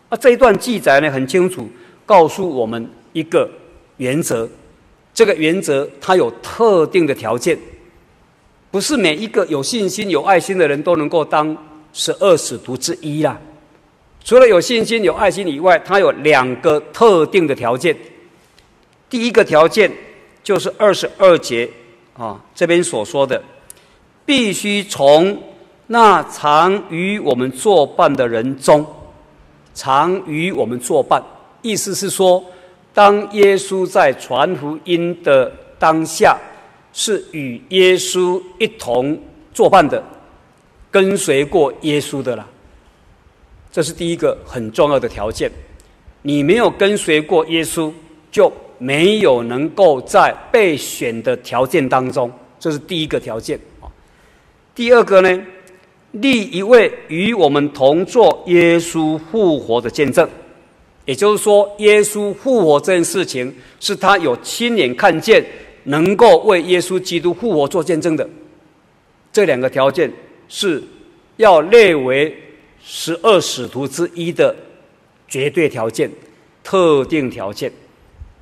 [0.10, 1.68] 啊，这一段记载呢很清楚。
[2.06, 3.50] 告诉我们一个
[3.96, 4.48] 原则，
[5.14, 7.58] 这个原则它有特定的条件，
[8.70, 11.56] 不是每一个有信心、有爱心的人都能够当
[11.94, 13.40] 十二使徒之一啦。
[14.22, 17.96] 除了有信心、有爱心以外，它有两个特定的条件。
[19.10, 19.90] 第一个条件
[20.44, 21.70] 就是二十二节
[22.18, 23.42] 啊，这边所说的，
[24.26, 25.42] 必须从
[25.88, 28.86] 那常与我们作伴的人中，
[29.74, 31.22] 常与我们作伴。
[31.62, 32.44] 意思是说，
[32.94, 36.38] 当耶稣在传福音的当下，
[36.94, 39.20] 是与耶稣一同
[39.54, 40.04] 作伴的，
[40.90, 42.48] 跟随过耶稣的啦。
[43.72, 45.52] 这是第一个很重要的条件。
[46.22, 47.92] 你没有跟随过耶稣，
[48.32, 52.32] 就没有能够在被选的条件当中。
[52.60, 53.92] 这是第一个条件啊。
[54.76, 55.42] 第二个呢，
[56.14, 60.28] 立一位与我们同作耶稣复活的见证。
[61.06, 65.46] 也就是说，耶稣复活这件事情是他有亲眼看见，
[65.84, 68.28] 能够为耶稣基督复活做见证的。
[69.32, 70.10] 这两个条件
[70.48, 70.82] 是
[71.38, 72.34] 要列为
[72.82, 74.56] 十二使徒之一的
[75.28, 76.10] 绝对条件、
[76.64, 77.70] 特定条件，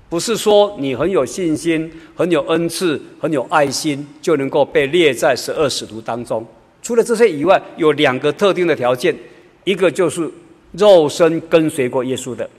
[0.07, 6.45] 不是说你很有信心、很有恩赐、很有爱心就能够被列在十二使徒当中。
[6.82, 9.15] 除了这些以外，有两个特定的条件，
[9.63, 10.30] 一个就是。
[10.74, 12.50] 肉身跟随过耶稣的，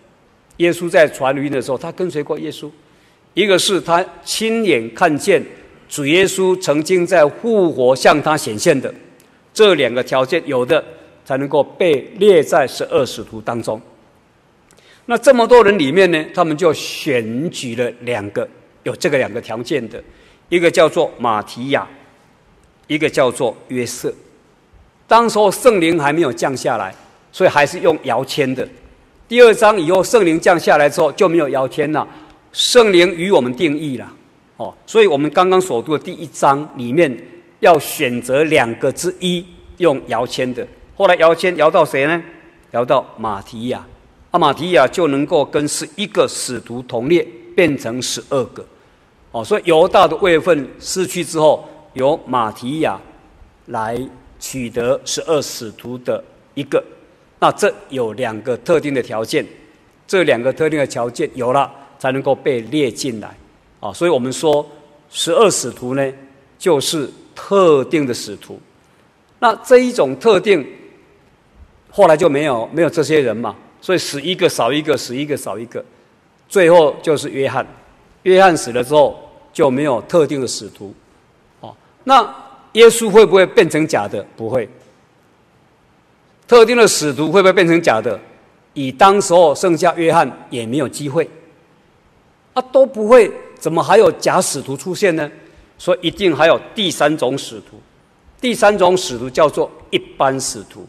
[0.59, 2.71] 耶稣在传福音的时候，他跟随过耶稣。
[3.33, 5.43] 一个是他亲眼看见
[5.89, 8.93] 主耶稣曾经在复活向他显现的，
[9.55, 10.85] 这两个条件有的
[11.25, 13.81] 才能够被列在十二使徒当中。
[15.07, 18.47] 那这么多人里面呢，他们就选举了两个
[18.83, 20.05] 有这个两个条件的，
[20.51, 21.89] 一个叫做马提亚，
[22.87, 24.13] 一个叫做约瑟。
[25.07, 26.95] 当时候圣灵还没有降下来。
[27.35, 28.69] 所以还是用摇签的。
[29.27, 32.07] 第二章以后，圣灵降下来之后就没有摇签了，
[32.53, 34.07] 圣灵与我们定义了。
[34.59, 37.11] 哦，所以我们刚刚所读的第一章里面
[37.61, 39.43] 要选择两个之一
[39.79, 40.63] 用摇签的。
[40.95, 42.23] 后来摇签摇到谁呢？
[42.73, 43.83] 摇到马提亚，
[44.33, 48.63] 阿马提亚就能够跟十一个使徒同列，变成十二个。
[49.31, 53.01] 哦，所以犹大的位分失去之后，由马提亚
[53.67, 54.01] 来
[54.39, 56.23] 取得十二使徒的
[56.55, 56.83] 一个。
[57.39, 59.45] 那这有两个特定的条件，
[60.07, 63.37] 这两个特定的条件有了，才能够被列进来，
[63.81, 64.65] 啊，所以我们说
[65.11, 66.13] 十二使徒呢，
[66.59, 68.61] 就是特定的使徒。
[69.41, 70.65] 那这一种特定，
[71.91, 75.85] 后来就没有没有这些人嘛，所以死一个少一个，死一个少一个，
[76.49, 77.67] 最后就是约翰。
[78.23, 79.19] 约翰死了之后，
[79.53, 80.95] 就没有特定的使徒，
[82.05, 82.23] 那
[82.73, 84.25] 耶稣会不会变成假的？
[84.37, 84.69] 不会。
[86.47, 88.19] 特定的使徒会不会变成假的？
[88.75, 91.29] 以当时候剩下约翰也没有机会，
[92.55, 95.31] 啊都不会，怎么还有假使徒出现呢？
[95.79, 97.81] 所以一定还有第三种使徒，
[98.41, 100.87] 第三种使徒叫做一般使徒。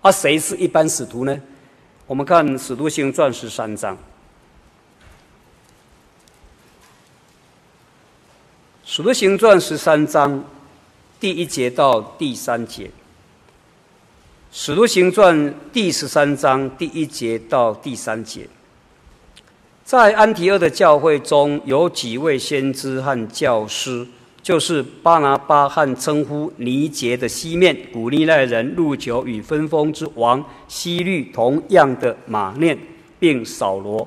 [0.00, 1.36] 啊，谁是一般使徒呢？
[2.06, 3.94] 我们看《使徒行传》十三章，
[8.84, 10.44] 《使徒行传》十三章
[11.18, 12.84] 第一节到第三节。
[14.52, 15.34] 《使徒行传》
[15.72, 18.46] 第十三章第一节到第三节，
[19.82, 24.06] 在安提阿的教会中有几位先知和教师，
[24.42, 32.78] 就是巴拿巴和称呼尼杰的西面、古利奈人路久与分封之王希律同样的马念，
[33.18, 34.06] 并扫罗。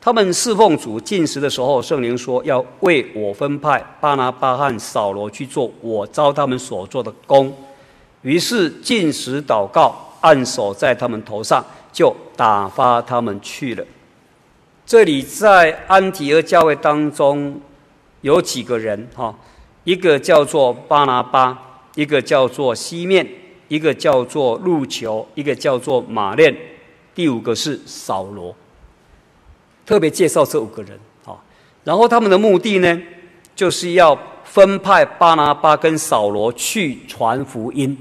[0.00, 7.52] 他们侍奉主进食的时候，圣灵说要为我分派巴拿巴和扫罗去做我招他们所做的工。
[8.22, 13.84] 于是进食祷告，按手在他们头上，就打发他们去了。
[14.86, 17.60] 这里在安提阿教会当中
[18.22, 19.34] 有几个人哈，
[19.84, 21.58] 一个叫做巴拿巴，
[21.94, 23.26] 一个叫做西面，
[23.66, 26.56] 一个叫做路求，一个叫做马念。
[27.14, 28.54] 第五个是扫罗。
[29.88, 31.32] 特别介绍这五个人啊，
[31.82, 33.00] 然后他们的目的呢，
[33.56, 37.96] 就是要分派巴拿巴跟扫罗去传福音。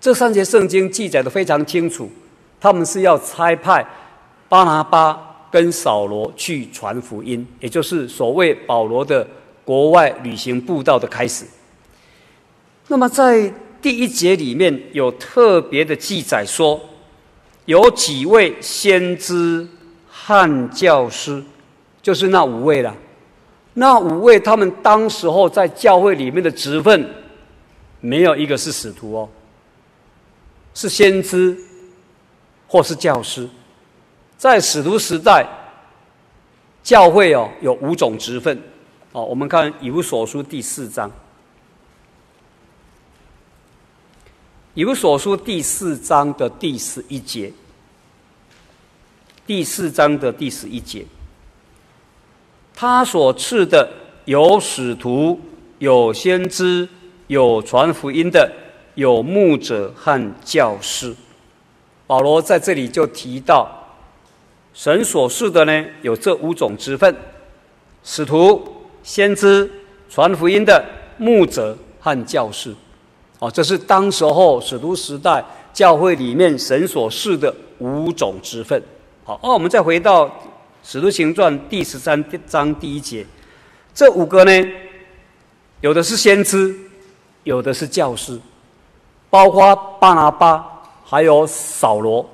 [0.00, 2.10] 这三节圣经记载得非常清楚，
[2.60, 3.86] 他们是要差派
[4.48, 9.24] 巴拿巴跟扫罗去传福音，也就是所谓保罗的
[9.64, 11.44] 国外旅行布道的开始。
[12.88, 16.80] 那么在第一节里面有特别的记载说，
[17.66, 19.64] 有几位先知
[20.24, 21.42] 汉教师，
[22.00, 22.94] 就是那五位了。
[23.74, 27.12] 那五位他们当时候在教会里面的职分，
[28.00, 29.28] 没有一个是使徒哦，
[30.74, 31.58] 是先知
[32.68, 33.48] 或是教师。
[34.36, 35.44] 在使徒时代，
[36.84, 38.56] 教会哦有五种职分，
[39.10, 41.10] 哦，我们看以弗所书第四章。
[44.74, 47.52] 以弗所书第四章的第十一节，
[49.52, 51.04] 第四章的第十一节，
[52.74, 53.86] 他所赐的
[54.24, 55.38] 有使徒，
[55.78, 56.88] 有先知，
[57.26, 58.50] 有传福音的，
[58.94, 61.14] 有牧者和教师。
[62.06, 63.70] 保罗在这里就提到。
[64.72, 67.14] 神所赐的呢，有这五种职分：
[68.02, 69.70] 使徒、先知、
[70.08, 70.82] 传福音的、
[71.18, 72.74] 牧者和教士。
[73.38, 75.44] 哦，这是当时候使徒时代
[75.74, 78.82] 教会里面神所赐的五种职分。
[79.24, 80.26] 好，那我们再回到
[80.82, 83.24] 《使徒行传》第十三章第一节，
[83.94, 84.68] 这五个呢，
[85.80, 86.76] 有的是先知，
[87.44, 88.40] 有的是教师，
[89.30, 92.28] 包括巴拿巴，还有扫罗。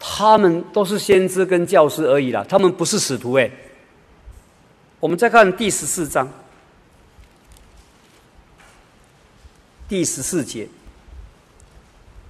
[0.00, 3.50] 他们都是先知跟教师而已啦，他们不是使徒诶。
[5.00, 6.32] 我们再看第十四章，
[9.88, 10.68] 第十四节，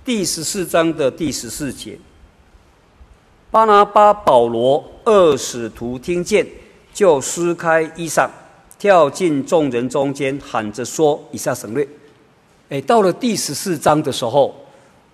[0.02, 1.98] 第十四章的第十四节，
[3.50, 6.46] 巴拿巴、保罗二使徒听见，
[6.92, 8.28] 就撕开衣裳，
[8.78, 11.88] 跳进众人中间，喊着说：“以下省略。”
[12.68, 14.54] 哎，到了第十四章的时候。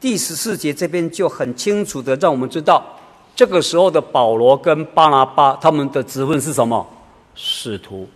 [0.01, 2.85] 第十四节这边就很清楚的让我们知道，
[3.35, 6.87] 这个时候的保罗跟巴拿巴他们的职分是什么？
[7.35, 8.07] 使徒。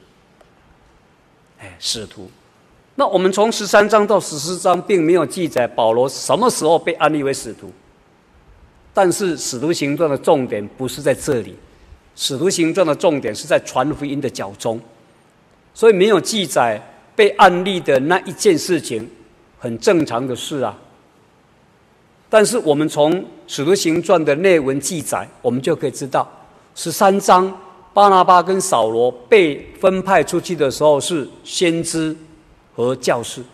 [1.59, 2.29] 哎，使徒。
[2.97, 7.73] 那我们从十三章到十四章并没有记载保罗什么时候被安立为使徒，
[8.99, 11.55] 但是使徒行传的重点不是在这里，
[12.16, 14.80] 使徒行传的重点是在传福音的脚踪，
[15.72, 16.82] 所以没有记载
[17.14, 19.09] 被安立的那一件事情，
[19.57, 20.76] 很正常的事啊。
[22.28, 23.14] 但是我们从
[23.46, 26.28] 《使徒行传》的内文记载，我们就可以知道，
[26.74, 27.57] 十三章
[27.94, 32.16] 巴拿巴跟扫罗被分派出去的时候是先知
[32.74, 33.44] 和教师，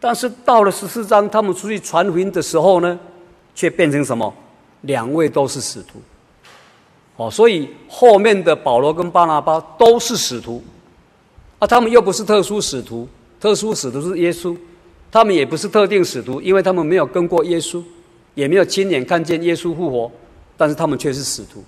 [0.00, 2.98] 但是到了十四章他们出去传福音的时候呢，
[3.54, 4.34] 却变成什么？
[4.82, 6.00] 两位都是使徒。
[7.16, 10.62] 哦，所以后面的保罗跟巴拿巴都是使徒，
[11.58, 13.08] 啊，他们又不是特殊使徒，
[13.40, 14.56] 特殊使徒是耶稣，
[15.10, 17.82] 他们也不是特定使徒，因为他们没有跟过耶稣。
[18.34, 20.10] 也没有亲眼看见耶稣复活，
[20.56, 21.62] 但是他们却是使徒，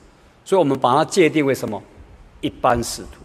[0.46, 1.78] 所以我们把它界定为什么？
[2.40, 3.18] 一般使徒。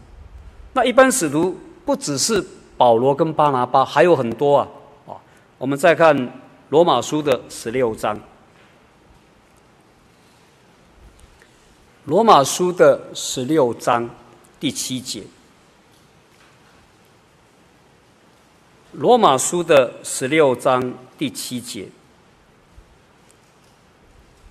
[0.74, 4.68] 那一般使徒不只是保罗跟巴拿巴，还有很多啊！
[5.08, 5.16] 啊，
[5.58, 8.20] 我们再看罗马书的十六章。
[12.10, 14.10] 罗马书的十六章
[14.60, 15.22] 第七节。
[18.94, 21.88] 罗马书的十六章第七节。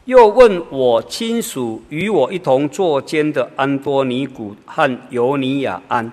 [0.05, 6.13] 又问我亲属与我一同作监的安多尼古和尤尼雅安，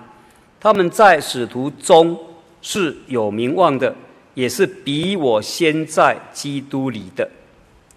[0.58, 2.18] 他们在使徒中
[2.60, 3.94] 是有名望的，
[4.34, 7.30] 也是比我先在基督里的。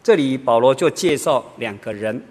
[0.03, 2.23] 这里保罗就介绍两个人，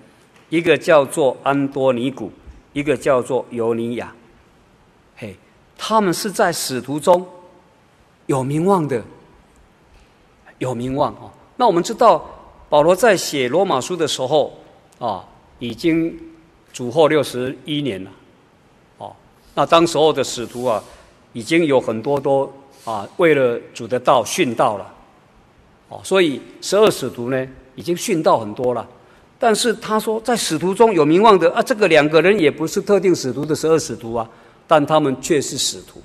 [0.49, 2.32] 一个叫做安多尼古，
[2.72, 4.14] 一个叫做尤尼雅。
[5.16, 5.36] 嘿，
[5.76, 7.26] 他们是在使徒中
[8.26, 9.03] 有名望的，
[10.59, 11.30] 有名望哦。
[11.57, 12.24] 那我们知道。
[12.70, 14.53] 保罗在写罗马书的时候，
[14.99, 15.24] 啊，
[15.59, 16.14] 已经
[16.70, 18.11] 主后六十一年了，
[18.99, 19.16] 哦，
[19.55, 20.84] 那当时候的使徒啊，
[21.32, 22.53] 已经有很多都
[22.84, 24.94] 啊为了主的道殉道了，
[25.88, 28.86] 哦，所以十二使徒呢已经殉道很多了，
[29.39, 34.28] 但是他说在使徒中有名望的啊，这个两个人也不是特定使徒的十二使徒啊，
[34.66, 36.03] 但他们却是使徒，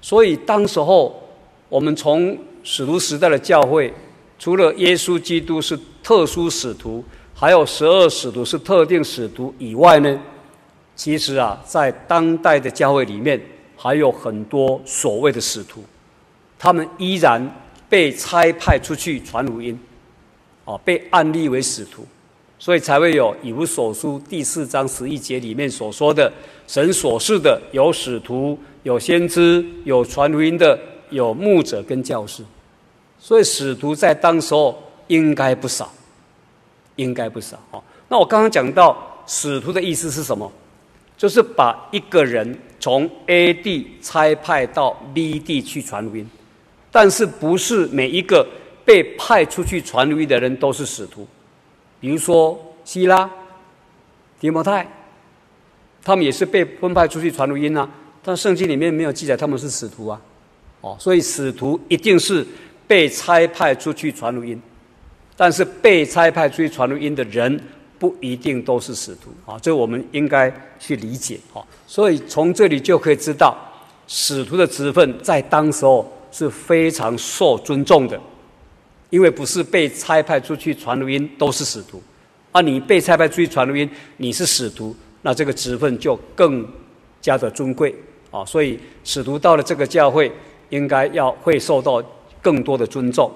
[0.00, 1.22] 所以当时候
[1.68, 3.92] 我们从使徒时代的教会。
[4.38, 10.20] 除了耶稣基督是特殊使徒，还有十二使徒是特定使徒以外呢，
[10.96, 13.40] 其实啊，在当代的教会里面，
[13.76, 15.84] 还有很多所谓的使徒，
[16.58, 19.78] 他们依然被差派出去传福音，
[20.64, 22.04] 啊，被安立为使徒，
[22.62, 26.32] 所以才会有以无所书第四章十一节里面所说的：
[26.68, 30.78] 神所示的有使徒、有先知、有传福音的、
[31.10, 32.44] 有牧者跟教师。
[33.18, 35.92] 所以使徒在当时候应该不少，
[36.94, 37.58] 应该不少。
[37.72, 38.96] 哦，那我刚刚讲到
[39.26, 40.48] 使徒的意思是什么？
[41.18, 46.30] 就是把一个人从 A 地差派到 B 地去传福音，
[46.92, 48.46] 但是不是每一个
[48.84, 51.26] 被派出去传福音的人都是使徒。
[52.02, 53.30] 比如说希拉、
[54.40, 54.84] 提摩太，
[56.02, 57.88] 他们也是被分派出去传福音啊，
[58.24, 60.20] 但圣经里面没有记载他们是使徒啊，
[60.80, 62.44] 哦，所以使徒一定是
[62.88, 64.60] 被差派出去传福音，
[65.36, 67.60] 但是被差派出去传福音的人
[68.00, 71.62] 不一定都是使徒啊，这我们应该去理解啊。
[71.86, 73.56] 所以从这里就可以知道，
[74.08, 78.20] 使徒的职分在当时候是非常受尊重的。
[79.12, 82.02] 因为不是被差派出去传福音都是使徒，
[82.50, 86.66] 啊，你被差派出去传福音，你是使徒，那这个职分就更
[87.20, 87.94] 加的尊贵
[88.30, 88.42] 啊。
[88.46, 90.32] 所以使徒到了这个教会，
[90.70, 92.02] 应该要会受到
[92.40, 93.30] 更多的尊重，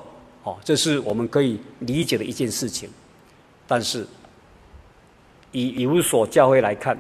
[0.45, 2.89] 哦，这是我们可以理解的一件事情。
[3.67, 4.07] 但是
[5.53, 6.97] 以以弗所教会来看，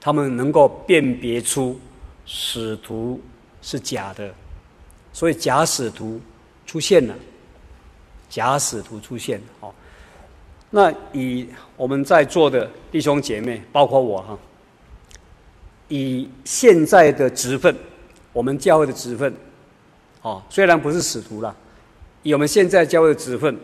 [0.00, 1.80] 他们能够辨别出
[2.24, 3.20] 使徒
[3.60, 4.32] 是假的，
[5.12, 6.20] 所以假使徒。
[6.72, 7.14] 出现了，
[8.30, 9.70] 假使徒出现哦，
[10.70, 11.46] 那以
[11.76, 14.38] 我们在座的弟兄姐妹，包括我哈，
[15.88, 17.76] 以现在的职分，
[18.32, 19.34] 我们教会的职分，
[20.22, 21.54] 哦，虽然不是使徒了，
[22.22, 23.54] 以我们现在教会的职分，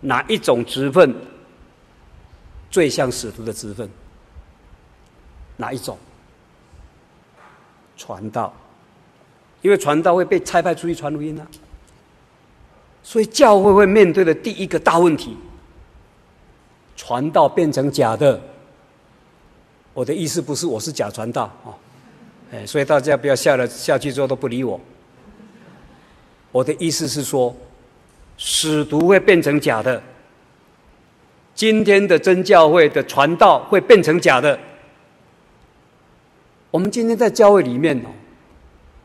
[0.00, 1.14] 哪一种职分
[2.72, 3.88] 最像使徒的职分？
[5.58, 5.96] 哪一种？
[7.96, 8.52] 传道，
[9.62, 11.46] 因为传道会被差派出去传福音呢。
[13.02, 15.36] 所以教会会面对的第一个大问题，
[16.96, 18.40] 传道变成假的。
[19.94, 21.74] 我的意思不是我是假传道啊，
[22.52, 24.80] 哎，所以大家不要下了下去之后都不理我。
[26.52, 27.54] 我的意思是说，
[28.36, 30.00] 使徒会变成假的，
[31.54, 34.58] 今天的真教会的传道会变成假的。
[36.70, 38.08] 我们今天在教会里面哦，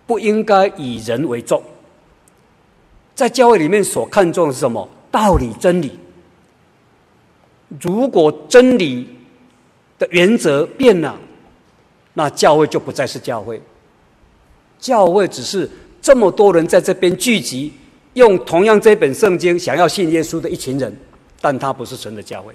[0.06, 1.64] 不应该以人为重。
[3.16, 4.88] 在教会里面所看重的是什么？
[5.12, 6.00] 道理、真理。
[7.82, 9.08] 如果真理
[9.98, 11.20] 的原则变了，
[12.14, 13.62] 那教会就不再是教会。
[14.80, 15.70] 教会只是
[16.02, 17.74] 这么多人在这边聚集，
[18.14, 20.96] 用同样这本圣经想要信耶稣的一群人，
[21.40, 22.54] 但他不是神的教会，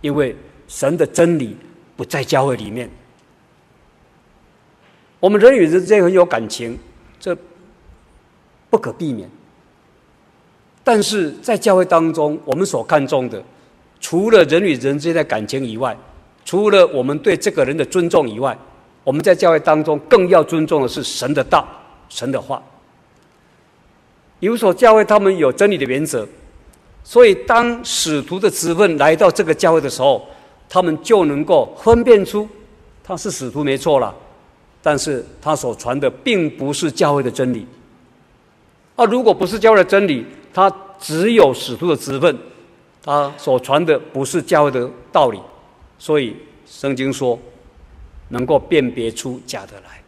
[0.00, 0.34] 因为
[0.68, 1.56] 神的真理
[1.96, 2.90] 不在教会里面。
[5.20, 6.78] 我们人与人之间很有感情，
[7.20, 7.36] 这
[8.68, 9.30] 不可避免。
[10.84, 13.42] 但是在教会当中，我们所看重的，
[14.00, 15.96] 除了人与人之间的感情以外，
[16.44, 18.56] 除了我们对这个人的尊重以外，
[19.04, 21.66] 我们在教会当中更要尊重的是神的道、
[22.08, 22.62] 神的话。
[24.40, 26.26] 有所教会，他们有真理的原则，
[27.04, 30.26] 所以当使徒的职分来到这个教会的时候，
[30.68, 32.48] 他们就能够分辨出
[33.04, 34.12] 他是使徒没错了，
[34.82, 37.64] 但是他所传的并不是教会的真理。
[38.96, 42.38] 啊，如果不是教会的真理，他只有使徒的职分，
[43.02, 45.40] 他所传的不是教会的道理，
[45.98, 46.36] 所以
[46.66, 47.38] 圣经说
[48.28, 50.02] 能够辨别出假的来，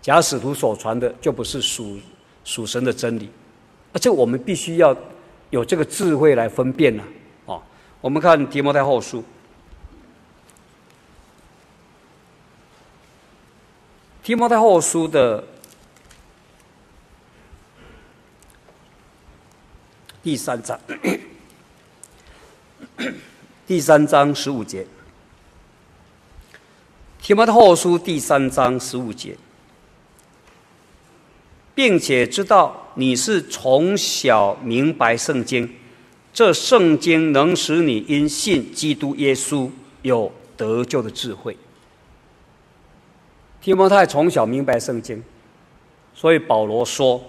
[0.00, 1.98] 假使徒所传的就不是属
[2.44, 3.28] 属神的真理，
[3.92, 4.96] 而且我们必须要
[5.50, 7.04] 有这个智慧来分辨呢。
[7.46, 7.60] 啊，
[8.00, 9.22] 我们看提摩太后书，
[14.22, 15.44] 提摩太后书的。
[20.22, 20.78] 第三章，
[23.66, 24.86] 第三章十五节，
[27.22, 29.34] 提摩太后书第三章十五节，
[31.74, 35.74] 并且知道你是从小明白圣经，
[36.34, 39.70] 这圣经能使你因信基督耶稣
[40.02, 41.56] 有得救的智慧。
[43.62, 45.24] 提摩太从小明白圣经，
[46.14, 47.24] 所以保罗说，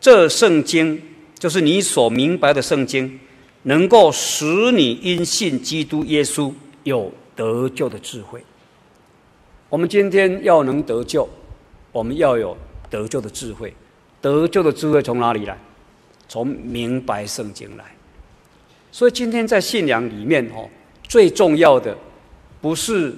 [0.00, 1.00] 这圣经。
[1.42, 3.18] 就是你所明白的圣经，
[3.62, 6.52] 能够使你因信基督耶稣
[6.84, 8.40] 有得救的智慧。
[9.68, 11.28] 我们今天要能得救，
[11.90, 12.56] 我们要有
[12.88, 13.74] 得救的智慧。
[14.20, 15.58] 得救的智慧从哪里来？
[16.28, 17.86] 从明白圣经来。
[18.92, 20.70] 所以今天在信仰里面哦，
[21.08, 21.98] 最重要的
[22.60, 23.12] 不是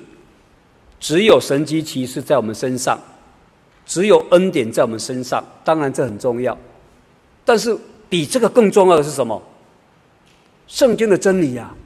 [0.99, 2.99] 只有神迹奇事在我们身上，
[3.85, 6.57] 只有恩典在我们身上，当然这很重要，
[7.45, 7.79] 但是。
[8.09, 9.43] 比这个更重要的是什么？
[10.67, 11.77] 圣经的真理呀、啊。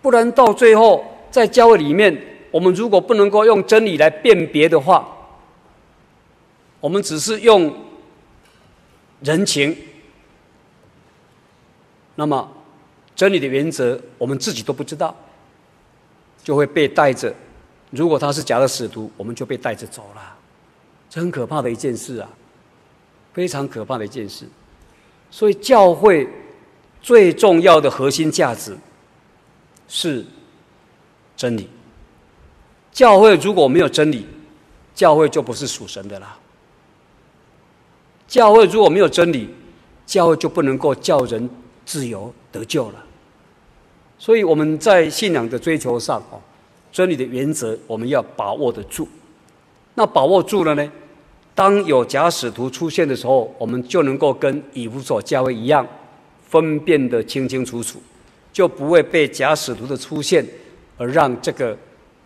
[0.00, 2.16] 不然到最后，在教会里面，
[2.50, 5.08] 我们如果不能够用真理来辨别的话，
[6.80, 7.74] 我们只是用
[9.20, 9.76] 人情，
[12.14, 12.48] 那么
[13.16, 15.14] 真理的原则我们自己都不知道，
[16.44, 17.34] 就会被带着。
[17.90, 20.36] 如果他是假的使徒，我们就被带着走了，
[21.10, 22.30] 这很可怕的一件事啊，
[23.32, 24.46] 非常可怕的一件事。
[25.30, 26.28] 所以教会
[27.00, 28.76] 最重要的核心价值
[29.86, 30.24] 是
[31.36, 31.68] 真理。
[32.92, 34.26] 教会如果没有真理，
[34.94, 36.36] 教会就不是属神的啦。
[38.26, 39.48] 教会如果没有真理，
[40.04, 41.48] 教会就不能够叫人
[41.86, 43.04] 自由得救了。
[44.18, 46.40] 所以我们在信仰的追求上，哦，
[46.90, 49.08] 真理的原则我们要把握得住。
[49.94, 50.92] 那把握住了呢？
[51.58, 55.84] 当有假使徒出现的时候，我们就能够跟以弗所教会一样，
[56.46, 58.00] 分辨得清清楚楚，
[58.52, 60.46] 就不会被假使徒的出现
[60.96, 61.76] 而让这个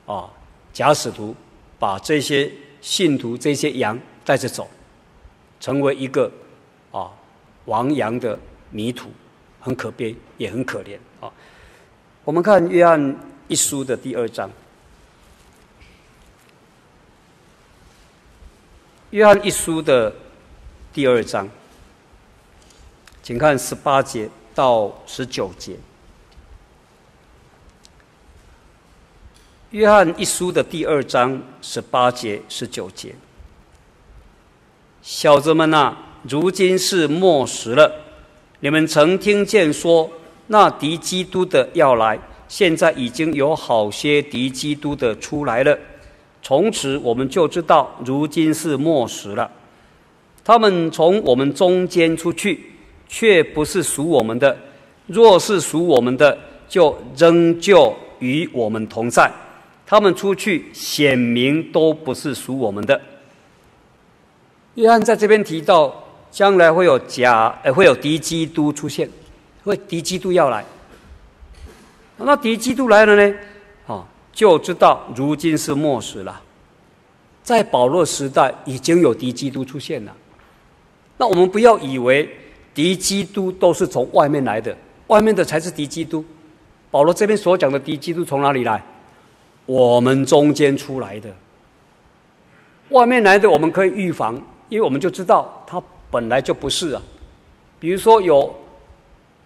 [0.04, 0.28] 啊
[0.70, 1.34] 假使徒
[1.78, 2.52] 把这些
[2.82, 4.68] 信徒这些羊带着走。
[5.58, 6.30] 成为一个
[6.90, 7.10] 啊
[7.64, 8.38] 亡羊的
[8.70, 9.08] 迷途，
[9.60, 11.32] 很可悲，也很可怜啊。
[12.24, 13.16] 我们看约翰
[13.48, 14.50] 一书的第二章，
[19.12, 20.10] 约翰一书的
[20.90, 21.46] 第二章，
[23.22, 25.76] 请看十八节到十九节。
[29.72, 33.14] 约翰一书的第二章十八节十九节。
[35.02, 37.92] 小子们呐、啊，如今是末时了。
[38.60, 40.10] 你们曾听见说，
[40.46, 45.78] 那敌基督的要来，现在已经有好些敌基督的出来了。
[46.43, 49.49] 从此我们就知道，如今是末时了。
[50.45, 52.72] 他们从我们中间出去，
[53.07, 54.53] 却不是属我们的；
[55.07, 56.36] 若是属我们的，
[56.68, 59.30] 就仍旧与我们同在。
[59.86, 63.01] 他们出去，显明都不是属我们的。
[64.74, 65.95] 约翰在这边提到，
[66.30, 69.09] 将来会有假，呃，会有敌基督出现，
[69.62, 70.64] 会敌基督要来。
[72.16, 73.34] 那敌基督来了呢？
[74.32, 76.40] 就知道如今是末时了。
[77.42, 80.14] 在保罗时代已经有敌基督出现了。
[81.16, 82.28] 那我们不要以为
[82.74, 84.76] 敌基督都是从外面来的，
[85.08, 86.24] 外面的才是敌基督。
[86.90, 88.82] 保罗这边所讲的敌基督从哪里来？
[89.66, 91.30] 我们中间出来的。
[92.90, 94.40] 外面来的我们可以预防。
[94.68, 97.02] 因为我们就知道他本来就不是啊，
[97.78, 98.54] 比如说有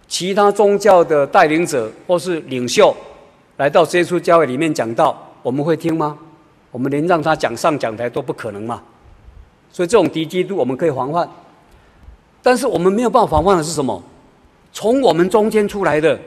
[0.06, 2.96] 其他宗教的带领者或是领袖
[3.56, 6.18] 来到这处教会里面讲道，我们会听吗？
[6.70, 8.82] 我们连让他讲上讲台都不可能嘛。
[9.72, 11.28] 所以这种敌基督我们可以防范，
[12.42, 14.02] 但是我们没有办法防范的是什么？
[14.72, 16.18] 从我们中间出来的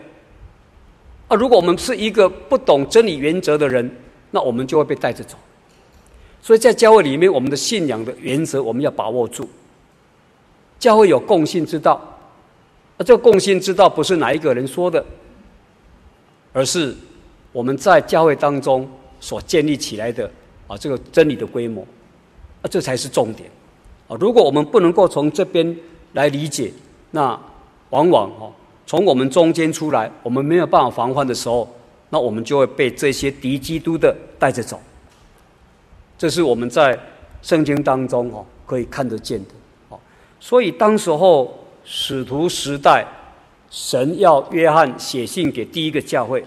[1.28, 3.90] 啊，如果我们是一个不懂真理原则的人，
[4.32, 5.38] 那我们就会被带着走。
[6.42, 9.48] 所以在教会里面，我们的信仰的原则我们要把握住。
[10.80, 12.02] 教会有共信之道，
[12.98, 15.04] 啊这个共信之道不是哪一个人说的，
[16.54, 16.96] 而是
[17.52, 18.88] 我们在教会当中
[19.20, 20.30] 所建立起来的
[20.68, 21.82] 啊这个真理的规模，
[22.62, 23.50] 啊这才是重点。
[24.08, 25.76] 啊，如果我们不能够从这边
[26.14, 26.72] 来理解，
[27.12, 27.39] 那
[27.91, 28.52] 往往哦
[28.86, 31.68] 从我们中间出来，我们没有办法防范的时候，
[32.10, 34.80] 那我们就会被这些敌基督的带着走。
[36.18, 36.97] 这是我们在
[37.41, 39.52] 圣经当中哦可以看得见的
[39.89, 40.00] 哦，
[40.39, 43.06] 所以当时候使徒时代，
[43.70, 46.43] 神要约翰写信给第一个教会，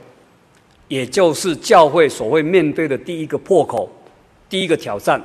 [0.93, 3.91] 也就是教会所会面对的第一个破口、
[4.47, 5.19] 第一个挑战，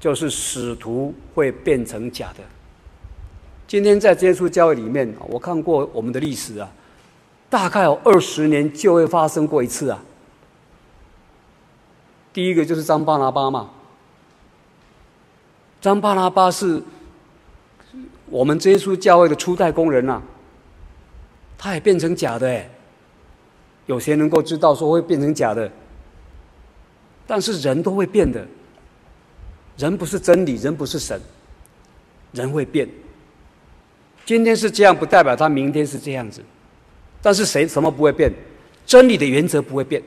[0.00, 2.42] 就是使徒会变成假的。
[3.66, 6.72] 今天在接触教会里面，我看过我们的历史啊，
[7.50, 10.02] 大概有二十年就会发生过一次啊。
[12.32, 13.72] 第一个就是张巴拿巴嘛，
[15.82, 16.82] 张巴拿巴是
[18.30, 20.22] 我们这一处教会的初代工人呐、啊，
[21.58, 22.70] 他也变成假的哎，
[23.86, 25.70] 有谁能够知道说会变成假的？
[27.26, 28.46] 但是人都会变的，
[29.78, 31.20] 人不是真理，人不是神，
[32.32, 32.88] 人会变。
[34.26, 36.42] 今天是这样，不代表他明天是这样子。
[37.22, 38.32] 但是谁什么不会变？
[38.86, 40.02] 真理的原则不会变。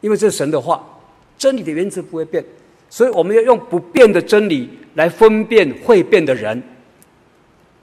[0.00, 0.82] 因为这是神的话，
[1.38, 2.44] 真理的原则不会变，
[2.90, 6.62] 所以我们要用不变的真理来分辨会变的人，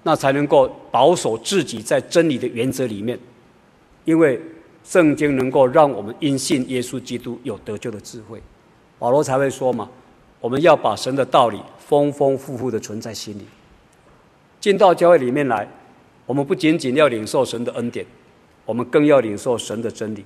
[0.04, 3.18] 那才能够保守自己在真理的原则里面。
[4.06, 4.40] 因为
[4.84, 8.42] 圣经能够让我们因信耶稣基督有得救的智慧，
[8.98, 9.90] 保罗才会说嘛：
[10.40, 13.46] 我们要把神的道理丰丰富富的存在心里。
[14.60, 15.68] 进到教会里面来，
[16.26, 18.06] 我们不仅仅要领受神的恩典，
[18.66, 20.26] 我们更要领受神的真理，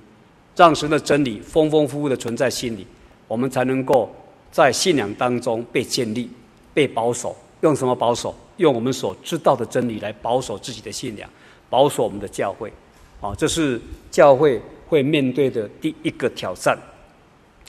[0.54, 2.86] 让神的真理丰丰富富的存在心里，
[3.28, 4.10] 我们才能够
[4.50, 6.30] 在信仰当中被建立、
[6.72, 7.36] 被保守。
[7.62, 8.34] 用什么保守？
[8.58, 11.28] 用我们所知道的真理来保守自己的信仰，
[11.68, 12.72] 保守我们的教会。
[13.20, 16.78] 啊，这是教会会面对的第一个挑战。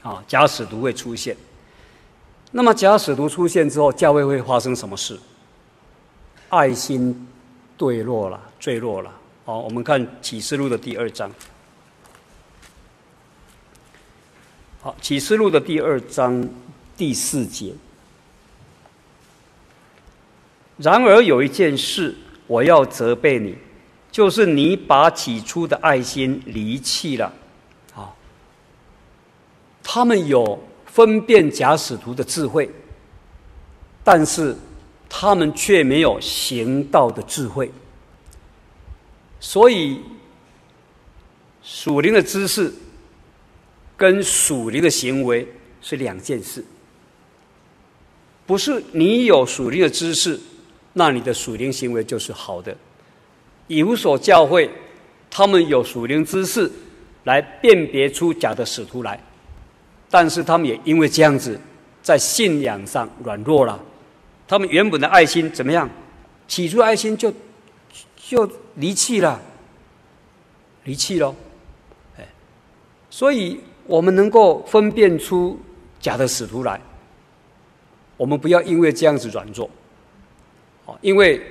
[0.03, 1.35] 啊，假使徒会出现。
[2.51, 5.19] 那么假使徒出现之后，教会会发生什么事？
[6.49, 7.27] 爱心
[7.77, 9.11] 坠落了，坠落了。
[9.43, 11.29] 好，我们看启示录的第二章。
[14.81, 16.47] 好，启示录的第二章
[16.95, 17.73] 第四节。
[20.77, 23.57] 然而有一件事，我要责备你，
[24.11, 27.31] 就是你把起初的爱心离弃了。
[27.95, 28.13] 啊，
[29.83, 32.69] 他们有分辨假使徒的智慧，
[34.03, 34.55] 但是
[35.07, 37.71] 他们却没有行道的智慧。
[39.39, 39.99] 所以，
[41.61, 42.73] 属灵的知识
[43.95, 45.47] 跟属灵的行为
[45.81, 46.65] 是两件事。
[48.47, 50.39] 不是你有属灵的知识。
[50.93, 52.75] 那你的属灵行为就是好的。
[53.68, 54.70] 以弗所教会，
[55.30, 56.72] 他们有属灵知识
[57.26, 59.20] 来辨别出假的使徒来，
[60.09, 61.59] 但是他们也因为这样子，
[62.01, 63.80] 在信仰上软弱了。
[64.47, 65.89] 他们原本的爱心怎么样？
[66.47, 67.34] 起初爱心就
[68.15, 69.41] 就离弃了，
[70.86, 71.36] 离弃了。
[72.18, 72.26] 哎，
[73.09, 75.59] 所以我们能够分辨出
[75.99, 76.80] 假的使徒来，
[78.15, 79.70] 我们不要因为这样子软弱。
[80.86, 81.41] 哦因为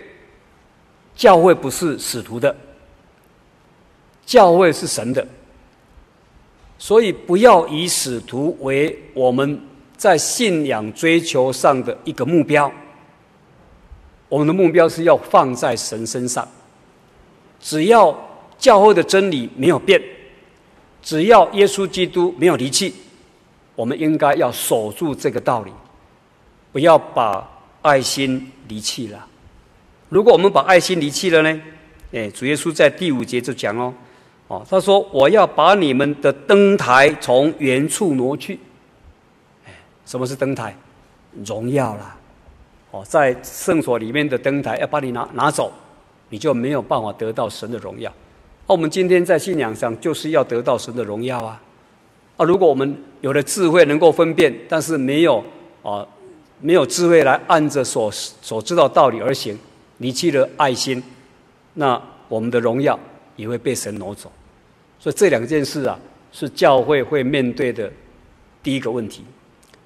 [1.17, 2.55] 教会不是使徒的，
[4.27, 5.27] 教会是神的，
[6.79, 9.59] 所以不要以使徒为我们
[9.97, 12.71] 在信仰追求上的一个目标。
[14.29, 16.47] 我们的目标是要放在神身上。
[17.59, 18.15] 只要
[18.59, 20.01] 教会的真理没有变，
[21.03, 22.93] 只要耶稣基督没有离弃，
[23.75, 25.73] 我们应该要守住这个道理，
[26.73, 27.49] 不要把
[27.81, 29.27] 爱心离弃了。
[30.09, 31.61] 如果我们把爱心离弃了呢？
[32.13, 33.93] 哎，主耶稣在第五节就讲哦，
[34.47, 38.59] 哦，他说：“我要把你们的灯台从原处挪去。”
[39.67, 39.73] 哎，
[40.05, 40.75] 什么是灯台？
[41.45, 42.17] 荣耀啦！
[42.93, 45.73] 哦，在圣所里面的灯台要把你拿拿走，
[46.31, 48.11] 你就没有办法得到神的荣耀。
[48.69, 51.61] 那我们今天在信仰上就是要得到神的荣耀啊！
[52.37, 55.45] 啊，如果我们有了智慧能够分辨，但是没有
[55.83, 56.07] 啊，
[56.61, 59.59] 没有智慧来按着所所知道道理而行。
[59.99, 61.03] 离弃了爱心，
[61.75, 62.99] 那我们的荣耀
[63.37, 64.31] 也会被神挪走。
[64.99, 65.99] 所以这两件事啊，
[66.33, 67.91] 是教会会面对的
[68.63, 69.25] 第一个问题。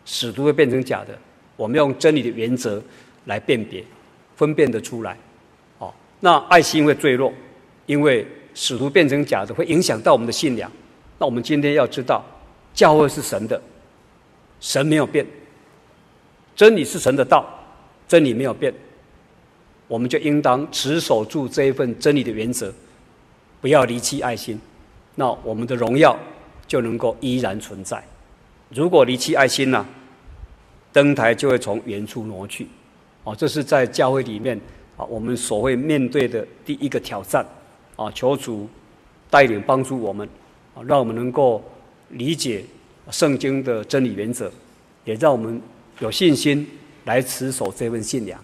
[0.06, 1.16] 使徒会变成假的，
[1.56, 2.82] 我们用真理的原则
[3.26, 3.84] 来辨别、
[4.34, 5.16] 分辨得出来。
[5.78, 7.32] 哦，那爱心会坠落，
[7.86, 10.70] 因为使徒变成假的，会影响到我们的信仰。
[11.18, 12.24] 那我们今天要知道，
[12.74, 13.60] 教会是神的，
[14.58, 15.24] 神没有变，
[16.56, 17.46] 真理是神的道，
[18.08, 18.72] 真理没有变。
[19.90, 22.72] 我们就应当持守住这一份真理的原则，
[23.60, 24.56] 不要离弃爱心，
[25.16, 26.16] 那我们的荣耀
[26.68, 28.00] 就能够依然存在。
[28.68, 29.84] 如果离弃爱心呢，
[30.92, 32.68] 灯台就会从原处挪去。
[33.24, 34.56] 哦，这是在教会里面
[34.96, 37.44] 啊，我们所会面对的第一个挑战。
[37.96, 38.68] 啊，求主
[39.28, 40.28] 带领帮助我们，
[40.76, 41.60] 啊，让我们能够
[42.10, 42.64] 理解
[43.10, 44.48] 圣经的真理原则，
[45.04, 45.60] 也让我们
[45.98, 46.64] 有信心
[47.06, 48.38] 来持守这份信仰。